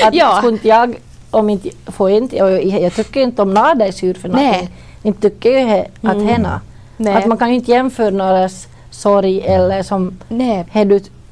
[0.07, 0.37] att ja.
[0.37, 0.97] skulle inte jag,
[1.31, 4.51] om inte, får inte, jag, jag tycker inte om Nada är sur för någonting.
[4.51, 4.71] Nej.
[5.03, 6.27] Inte tycker jag att mm.
[6.27, 6.61] henne.
[7.19, 10.67] Att man kan ju inte jämföra någras sorg eller som Nej.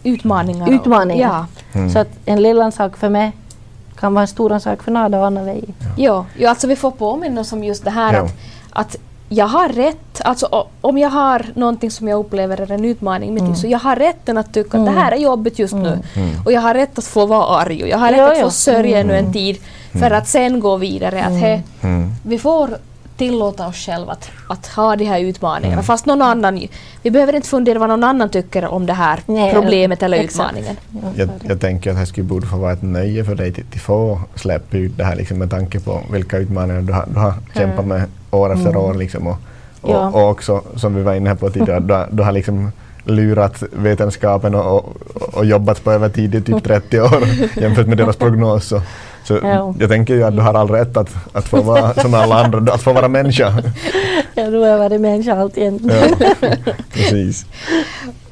[0.02, 0.70] Utmaningar.
[0.70, 1.46] utmaningar.
[1.72, 1.78] Ja.
[1.80, 1.90] Mm.
[1.90, 3.32] Så att en liten sak för mig
[4.00, 5.64] kan vara en stor sak för Nada och Anna Vej.
[5.96, 6.24] Ja.
[6.36, 8.22] Ja, alltså vi får påminna oss om just det här ja.
[8.22, 8.32] att,
[8.72, 8.96] att
[9.28, 13.42] jag har rätt, alltså om jag har någonting som jag upplever är en utmaning mitt
[13.42, 13.56] mm.
[13.56, 14.88] så jag har rätten att tycka mm.
[14.88, 15.98] att det här är jobbigt just nu.
[16.14, 16.30] Mm.
[16.44, 18.50] Och jag har rätt att få vara arg och jag har rätt ja, att få
[18.50, 19.32] sörja ännu en mm.
[19.32, 19.58] tid
[19.92, 20.18] för mm.
[20.18, 21.24] att sen gå vidare.
[21.24, 21.62] Att he,
[22.22, 22.78] vi får
[23.18, 25.72] tillåta oss själva att, att ha de här utmaningarna.
[25.72, 25.84] Mm.
[25.84, 26.68] Fast någon annan,
[27.02, 30.50] vi behöver inte fundera vad någon annan tycker om det här Nej, problemet eller exakt.
[30.50, 30.76] utmaningen.
[31.16, 34.20] Jag, jag, tänker att det skulle borde få vara ett nöje för dig att få
[34.34, 37.42] släppa ut det här liksom, med tanke på vilka utmaningar du har, du har mm.
[37.54, 38.80] kämpat med år efter mm.
[38.80, 38.94] år.
[38.94, 39.36] Liksom, och,
[39.80, 40.08] och, ja.
[40.08, 42.72] och, också, som vi var inne på tidigare, du, du har liksom
[43.04, 44.96] lurat vetenskapen och, och,
[45.34, 47.24] och jobbat på övertid i typ 30 år
[47.56, 48.64] jämfört med deras prognos.
[48.64, 48.82] Så,
[49.28, 49.74] så ja.
[49.78, 52.72] jag tänker ju att du har all rätt att, att få vara som alla andra,
[52.72, 53.62] att få vara människa.
[54.34, 55.90] Ja, du har varit människa alltid.
[55.90, 56.26] Ja,
[56.92, 57.46] precis.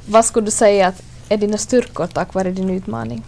[0.07, 3.25] Vad skulle du säga att är dina styrkor tack vare din utmaning?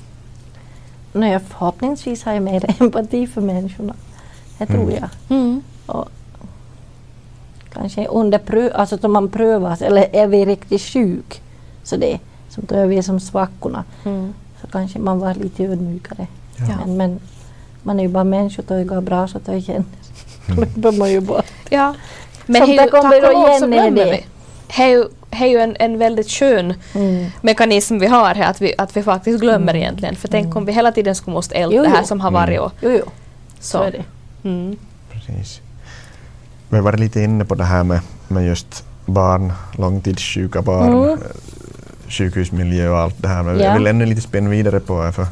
[1.13, 3.95] Nej, förhoppningsvis har jag mer empati för människorna.
[4.59, 4.95] Det tror mm.
[4.95, 5.39] jag.
[5.39, 5.63] Mm.
[5.87, 6.09] Och
[7.73, 11.43] kanske under prö alltså då man prövas, eller är vi riktigt sjuk,
[11.83, 14.35] så det som då är vi som svackorna, mm.
[14.61, 16.27] så kanske man var lite ödmjukare.
[16.57, 16.65] Ja.
[16.87, 17.21] Men, men
[17.83, 19.87] man är ju bara människa och det går bra så det känns.
[20.75, 21.45] Glömmer man ju bort.
[21.69, 21.95] Ja.
[22.47, 24.27] Men Som det kommer tack och lov så glömmer vi.
[24.77, 27.31] Det är ju, det är ju en, en väldigt skön mm.
[27.41, 29.83] mekanism vi har här, att vi, att vi faktiskt glömmer mm.
[29.83, 30.17] egentligen.
[30.17, 32.61] För tänk om vi hela tiden skulle måste älta det här som har varit.
[32.61, 33.05] Och, jo, jo.
[33.61, 33.79] Så.
[33.79, 34.05] så är det.
[34.49, 34.77] Mm.
[35.13, 35.61] Precis.
[36.69, 41.11] Vi har varit lite inne på det här med, med just barn, långtidssjuka barn, mm.
[41.11, 41.19] Eh,
[42.09, 43.43] sjukhusmiljö och allt det här.
[43.43, 43.65] Men ja.
[43.65, 45.27] jag vill ännu lite spänna vidare på för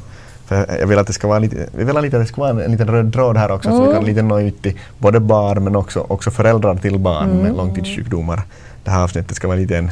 [0.47, 2.61] för jag vill att det ska vara lite, vi vill att det ska vara en,
[2.61, 3.79] en liten röd tråd här också, mm.
[3.79, 4.09] så vi kan mm.
[4.09, 7.43] lite nå ut till både barn men också, också föräldrar till barn mm.
[7.43, 8.43] med långtidssjukdomar.
[8.85, 9.91] Det här avsnittet ska vara lite en,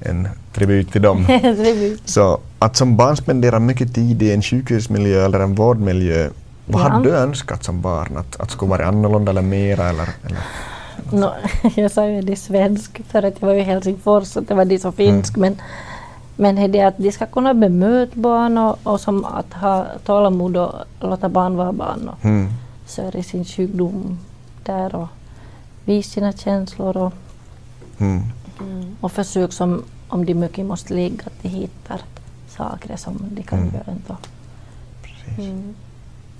[0.00, 1.26] en tribut till dem.
[2.04, 6.28] så att som barn spendera mycket tid i en sjukhusmiljö eller en vårdmiljö,
[6.66, 6.88] vad ja.
[6.88, 8.16] hade du önskat som barn?
[8.16, 9.88] Att, att skulle vara annorlunda eller mera?
[9.88, 10.40] Eller, eller?
[11.10, 11.30] No,
[11.74, 14.78] jag sa ju det svensk för att jag var i Helsingfors och det var det
[14.78, 15.50] så finsk mm.
[15.50, 15.62] men
[16.36, 20.56] men är det att de ska kunna bemöta barn och, och som att ha tålamod
[20.56, 22.48] och låta barn vara barn och mm.
[22.86, 24.18] sörja sin sjukdom
[24.64, 25.08] där och
[25.84, 27.12] visa sina känslor och,
[27.98, 28.22] mm.
[29.00, 32.00] och försök som om de mycket måste ligga att de hittar
[32.48, 33.74] saker som de kan mm.
[33.74, 33.84] göra.
[33.86, 34.16] Ändå.
[35.38, 35.74] Mm.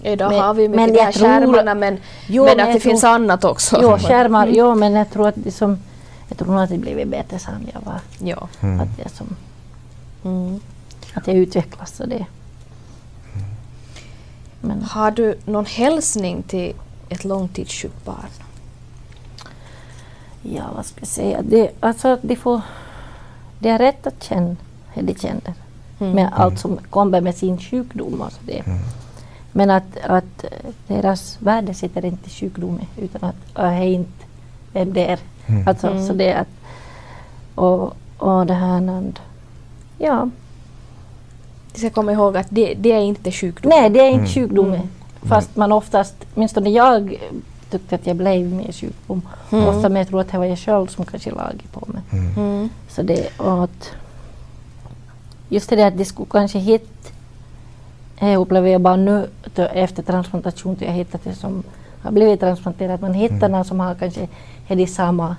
[0.03, 3.05] Idag men, har vi mycket men de här skärmarna men, jo, men att det finns
[3.05, 3.79] annat också.
[3.83, 4.55] Jo, skärmar, mm.
[4.59, 5.79] jo men jag tror att det som,
[6.29, 8.01] jag tror att det blivit bättre sen jag var.
[8.19, 8.49] Ja.
[8.61, 8.81] Mm.
[8.81, 9.37] Att det som,
[10.25, 10.61] Mm.
[11.15, 12.27] Att jag utvecklas och det.
[14.61, 14.83] Men.
[14.83, 16.75] Har du någon hälsning till
[17.09, 18.31] ett långtidssjukt barn?
[20.43, 21.43] Ja, vad ska jag säga?
[21.43, 22.61] Det, alltså, de, får,
[23.59, 24.57] de har rätt att känna
[24.93, 25.55] hur de känner
[26.01, 26.13] mm.
[26.13, 28.23] med allt som kommer med sin sjukdom.
[28.23, 28.59] Alltså det.
[28.67, 28.79] Mm.
[29.53, 30.45] Men att, att
[30.87, 34.25] deras värde sitter inte i sjukdomen utan att jag är inte
[34.73, 35.19] vem det är.
[35.47, 35.69] Mm.
[35.69, 36.07] Alltså, mm.
[36.07, 36.49] Så det att,
[37.55, 38.81] och, och det här
[39.99, 40.31] Ja.
[41.73, 43.71] De ska komma ihåg att det, det är inte sjukdom.
[43.71, 44.29] Nej, det är inte mm.
[44.29, 44.75] sjukdomen.
[44.75, 44.89] Mm.
[45.23, 47.17] Fast man oftast, åtminstone jag
[47.71, 49.23] tyckte att jag blev med sjukdom.
[49.53, 49.65] Mm.
[49.65, 52.03] Ofta men jag tror att det var jag själv som kanske lagade på mig.
[52.13, 52.35] Mm.
[52.37, 52.69] mm.
[52.89, 53.91] Så det, att
[55.49, 57.11] just det att det skulle kanske hitta,
[58.21, 61.63] det upplever jag bara nu efter transplantation, jag hittat det som
[62.03, 63.53] har blivit transplanterat, man hittar mm.
[63.53, 64.29] någon som har kanske
[64.69, 65.37] är samma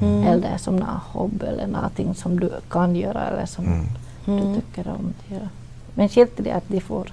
[0.00, 0.22] Mm.
[0.26, 0.82] Eller som en
[1.12, 3.86] hobby eller någonting som du kan göra eller som mm.
[4.24, 4.54] du mm.
[4.54, 5.48] tycker om att göra.
[5.94, 7.12] Men skilt det att de får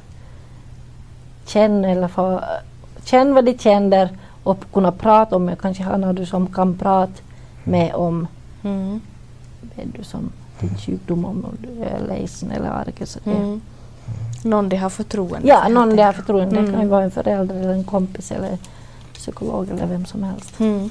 [1.46, 2.42] känna eller få
[3.04, 4.10] känna vad de känner
[4.44, 5.56] och kunna prata om det.
[5.56, 7.22] Kanske har någon som kan prata
[7.64, 8.28] med om
[8.64, 9.02] mm.
[9.84, 10.32] du som
[10.64, 13.06] långtidssjukdom om du är ledsen eller arg.
[13.06, 13.62] Så det, Mm.
[14.44, 16.56] Någon de har förtroende Ja, någon de har förtroende.
[16.56, 16.90] Det kan ju Mm.
[16.90, 18.58] vara en förälder eller en kompis eller
[19.14, 20.60] psykolog eller vem som helst.
[20.60, 20.90] Mm.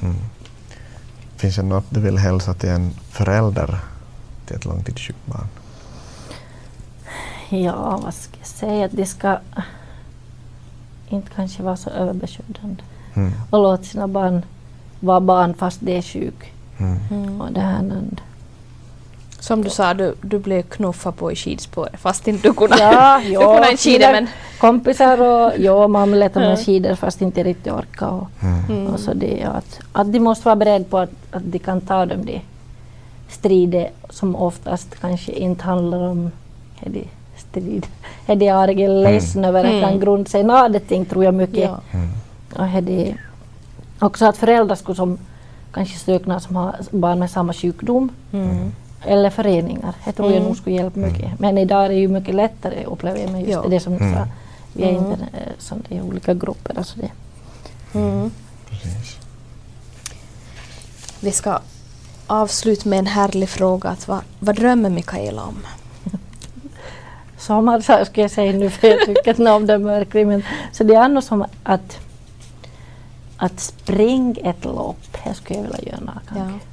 [1.43, 3.79] Finns det något du vill hälsa till en förälder
[4.47, 5.47] till ett långtidssjukt barn?
[7.49, 8.85] Ja, vad ska jag säga?
[8.87, 9.39] Att de ska
[11.09, 12.83] inte kanske vara så överbeskyddande
[13.15, 13.33] Mm.
[13.51, 14.43] och låta sina barn
[15.01, 16.53] vara barn fast de är sjuk.
[16.79, 16.99] Mm.
[17.11, 17.41] Mm.
[17.41, 18.21] Och det här, men-
[19.43, 23.21] Som du sa, du, du blev knuffad på i skidspåret fast inte du kunde, Ja,
[23.25, 24.13] du kunde en skida skidor.
[24.13, 24.27] men
[24.61, 28.09] kompisar och ja, mamma lät med skidor fast inte riktigt orka.
[28.09, 28.65] Och, Mm.
[28.81, 28.87] Mm.
[28.95, 32.07] och så det, att, att de måste vara beredda på att, att de kan ta
[32.07, 32.41] dem de
[33.29, 36.31] strider som oftast kanske inte handlar om
[36.81, 37.87] är de strid.
[38.27, 39.13] Är de arga eller Mm.
[39.13, 39.81] ledsna över att Mm.
[39.83, 41.71] kan grunda sig någonting tror jag mycket.
[41.71, 41.81] ja.
[41.91, 42.09] Mm.
[42.57, 43.15] Och är det
[44.01, 45.19] också att föräldrar skulle som
[45.73, 48.73] kanske söka som har barn med samma sjukdom Mm.
[49.07, 49.95] Eller föreningar.
[50.05, 50.49] Det tror jag Mm.
[50.49, 51.39] nog skulle hjälpa mycket.
[51.39, 53.65] Men idag är det ju mycket lättare upplever jag med just Ja.
[53.69, 54.15] det som du Mm.
[54.15, 54.27] sa.
[54.73, 55.11] Vi är Mm.
[55.11, 56.79] inte eh, som det är olika grupper.
[56.79, 57.11] Alltså det.
[57.99, 58.31] Mm.
[58.69, 59.17] Precis.
[61.21, 61.59] Vi ska
[62.27, 63.89] avsluta med en härlig fråga.
[63.91, 65.59] Att vad, vad drömmer Mikaela om?
[67.39, 70.27] Sommar så ska jag säga nu för jag tycker att om det är mörkret.
[70.27, 70.43] Men,
[70.73, 71.99] så det är nog som att,
[73.37, 74.99] att springa ett lopp.
[75.25, 76.13] Det skulle jag vilja göra.
[76.29, 76.35] Ja.
[76.35, 76.67] kanske.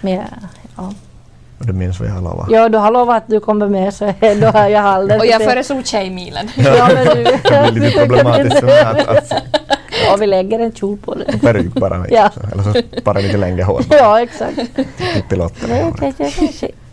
[0.00, 0.24] Men,
[0.76, 0.92] ja.
[1.62, 2.46] Och du minns vad jag har lovat?
[2.50, 4.04] ja, du har lovat att du kommer med så
[4.40, 6.50] då har jag alldeles Och jag föreslog Tjejmilen.
[6.56, 9.32] Ja, men du, Det blir lite problematiskt att, att
[10.06, 11.38] ja, vi lägger en kjol på det.
[11.38, 12.06] peruk bara.
[12.10, 12.30] Ja.
[12.52, 13.82] Eller så bara lite längre hår.
[13.90, 14.56] Ja, exakt.
[15.14, 15.66] Pippilotta.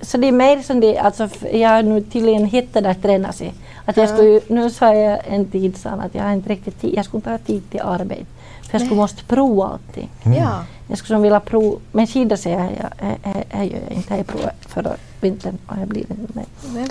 [0.01, 3.53] Så det är mer som det, alltså jag har nu tydligen hittat att träna sig.
[3.85, 6.93] Att jag skulle, nu sa jag en tid sedan att jag har inte riktigt tid,
[6.97, 8.25] jag skulle inte ha tid till arbete.
[8.61, 10.09] För jag skulle måste prova allting.
[10.23, 10.63] Ja.
[10.89, 14.15] Jag skulle som vilja prova, men skidor säger jag, jag, jag, jag gör jag inte.
[14.15, 16.45] Jag provade förra vintern och jag blir inte med.
[16.73, 16.89] Men,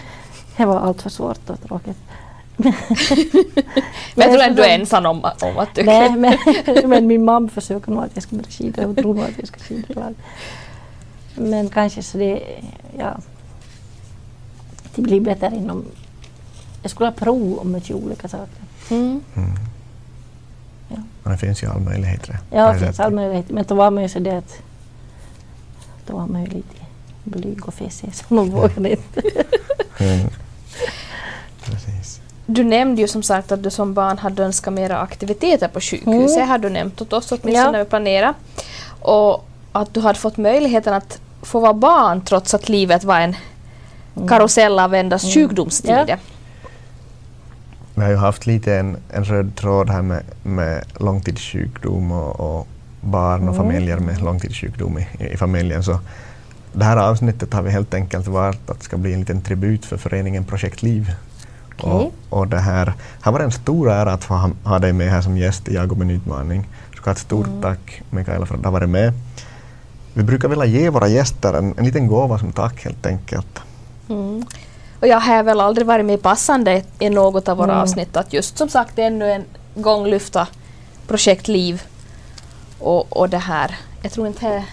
[0.56, 1.96] Det var allt för svårt och tråkigt.
[2.56, 2.72] men
[4.14, 5.90] jag tror ändå du är ensam om, om att tycka.
[5.90, 6.36] Nej, men,
[6.90, 8.86] men min mamma försöker nog att jag ska börja skida.
[8.86, 10.12] Hon tror nog att jag ska skida.
[11.34, 12.42] Men kanske så det,
[12.98, 13.18] ja.
[14.94, 15.84] Det blir bättre inom...
[16.82, 18.62] Jag skulle ha prov om mycket olika saker.
[18.90, 19.22] Mm.
[19.34, 19.56] Men
[21.30, 22.26] det finns ju all möjlighet.
[22.26, 22.38] det.
[22.56, 23.50] Ja, det finns all möjlighet.
[23.50, 24.58] Men då var man ju så det att...
[26.06, 26.74] Då var man ju lite
[27.24, 29.22] blyg och fesig så man vågade inte.
[30.00, 30.28] Mm.
[31.64, 32.20] Precis.
[32.46, 36.36] Du nämnde ju som sagt att du som barn hade önskat mera aktiviteter på sjukhuset.
[36.36, 36.48] Mm.
[36.48, 37.70] har du nämnt åt oss åtminstone Ja.
[37.70, 38.34] när vi planerade.
[39.00, 43.36] Och att du hade fått möjligheten att få vara barn trots att livet var en
[44.28, 45.34] karusell av endast Mm.
[45.34, 46.04] sjukdomstider.
[46.08, 46.16] Ja.
[47.98, 52.66] Vi har ju haft lite en, en röd tråd här med, med långtidssjukdom och, och
[53.00, 53.66] barn och Mm.
[53.66, 55.82] familjer med långtidssjukdom i, i familjen.
[55.82, 55.98] Så
[56.72, 59.96] det här avsnittet har vi helt enkelt valt att ska bli en liten tribut för
[59.96, 61.12] föreningen Projekt Liv.
[61.76, 61.90] Okej.
[61.90, 62.92] Och, och det här,
[63.22, 65.68] här var det en stor ära att få ha, ha dig med här som gäst
[65.68, 66.68] i Jag och min utmaning.
[67.04, 67.62] Så ett stort Mm.
[67.62, 69.12] tack Mikaela för att du har varit med.
[70.14, 73.58] Vi brukar vilja ge våra gäster en, en liten gåva som tack helt enkelt.
[74.08, 74.44] Mm.
[75.00, 77.82] Och jag har väl aldrig varit med passande i något av våra Mm.
[77.82, 79.44] avsnitt att just som sagt ännu en
[79.74, 80.46] gång lyfta
[81.06, 81.82] projekt Liv
[82.78, 83.76] och, och det här.
[84.02, 84.64] Jag tror inte det är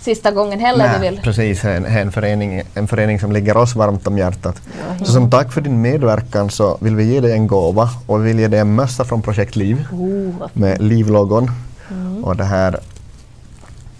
[0.00, 1.20] sista gången heller vi Nej, vill.
[1.22, 4.62] Precis, en, en, förening, en förening som ligger oss varmt om hjärtat.
[4.98, 8.20] Ja, Så som tack för din medverkan så vill vi ge dig en gåva och
[8.20, 11.50] vi vill ge dig en mössa från Projekt Liv Oh, med Liv-logon.
[11.90, 12.24] Mm.
[12.24, 12.80] Och det här,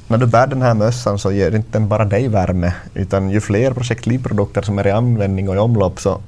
[0.09, 3.41] när du bär den här mössan så ger inte den bara dig värme utan ju
[3.41, 6.21] fler Projekt Liv-produkter som är i användning och i omlopp så,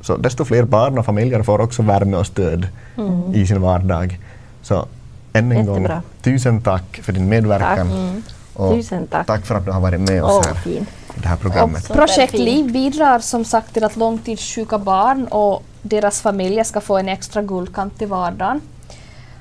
[0.00, 2.66] så desto fler barn och familjer får också värme och stöd
[2.96, 3.34] Mm.
[3.34, 4.18] i sin vardag.
[4.62, 4.86] Så
[5.32, 6.02] än en gång, Jättebra.
[6.22, 7.76] tusen tack för din medverkan.
[7.76, 7.96] Tack.
[7.96, 8.22] Mm.
[8.54, 9.26] Och Tusen tack.
[9.26, 10.86] tack för att du har varit med oss Åh, här fin.
[11.16, 11.88] i det här programmet.
[11.88, 12.32] Projekt.
[12.32, 17.42] Liv bidrar som sagt till att långtidssjuka barn och deras familjer ska få en extra
[17.42, 18.60] guldkant i vardagen.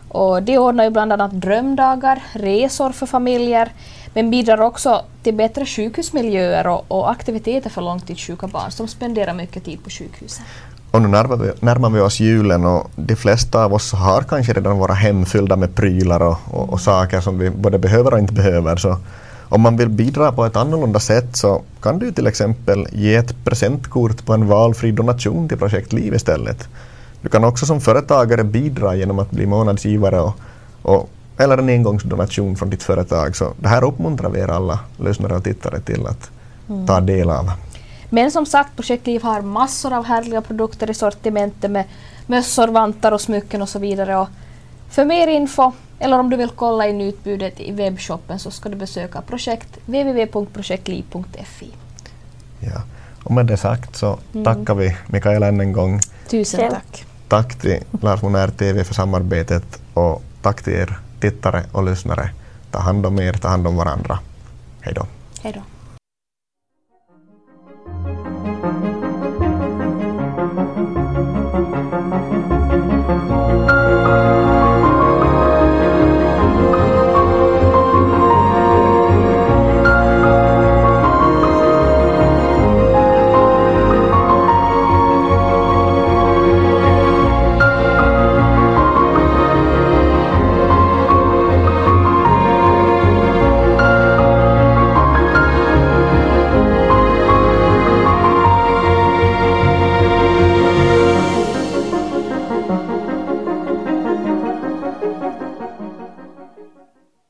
[0.10, 3.72] Och de ordnar ju bland annat drömdagar, resor för familjer
[4.14, 9.66] men bidrar också till bättre sjukhusmiljöer och, och aktiviteter för långtidssjuka barn som spenderar mycket
[9.66, 10.46] tid på sjukhuset.
[10.92, 14.54] Och nu närmar vi, närmar vi oss julen och de flesta av oss har kanske
[14.54, 18.20] redan våra hem fyllda med prylar och, och, och saker som vi både behöver och
[18.20, 18.76] inte behöver.
[18.76, 18.98] Så
[19.50, 23.46] om man vill bidra på ett annorlunda sätt så kan du till exempel ge ett
[23.46, 26.68] presentkort på en valfri donation till Projekt Liv istället.
[27.22, 30.34] Du kan också som företagare bidra genom att bli månadsgivare och,
[30.82, 33.36] och, eller en engångsdonation från ditt företag.
[33.36, 36.32] Så det här uppmuntrar vi er alla lyssnare och tittare till att
[36.88, 37.52] ta del av.
[38.10, 41.86] Men som sagt, Projekt Liv har massor av härliga produkter i sortimentet med
[42.28, 44.18] mössor, vantar och smycken och så vidare.
[44.18, 44.28] Och
[44.90, 48.76] för mer info eller om du vill kolla in utbudet i webbshoppen så ska du
[48.76, 51.72] besöka projekt www.projektliv.fi.
[52.60, 52.82] Ja.
[53.24, 54.46] Och med det sagt så mm.
[54.46, 56.00] tackar vi Mikaela än en gång.
[56.28, 57.06] Tusen tack.
[57.30, 62.32] Tack till Lars Monär TV för samarbetet och tack till er tittare och lyssnare.
[62.72, 64.20] Ta hand om er, ta hand om varandra.
[64.82, 65.06] Hej då.
[65.42, 65.62] Hej då.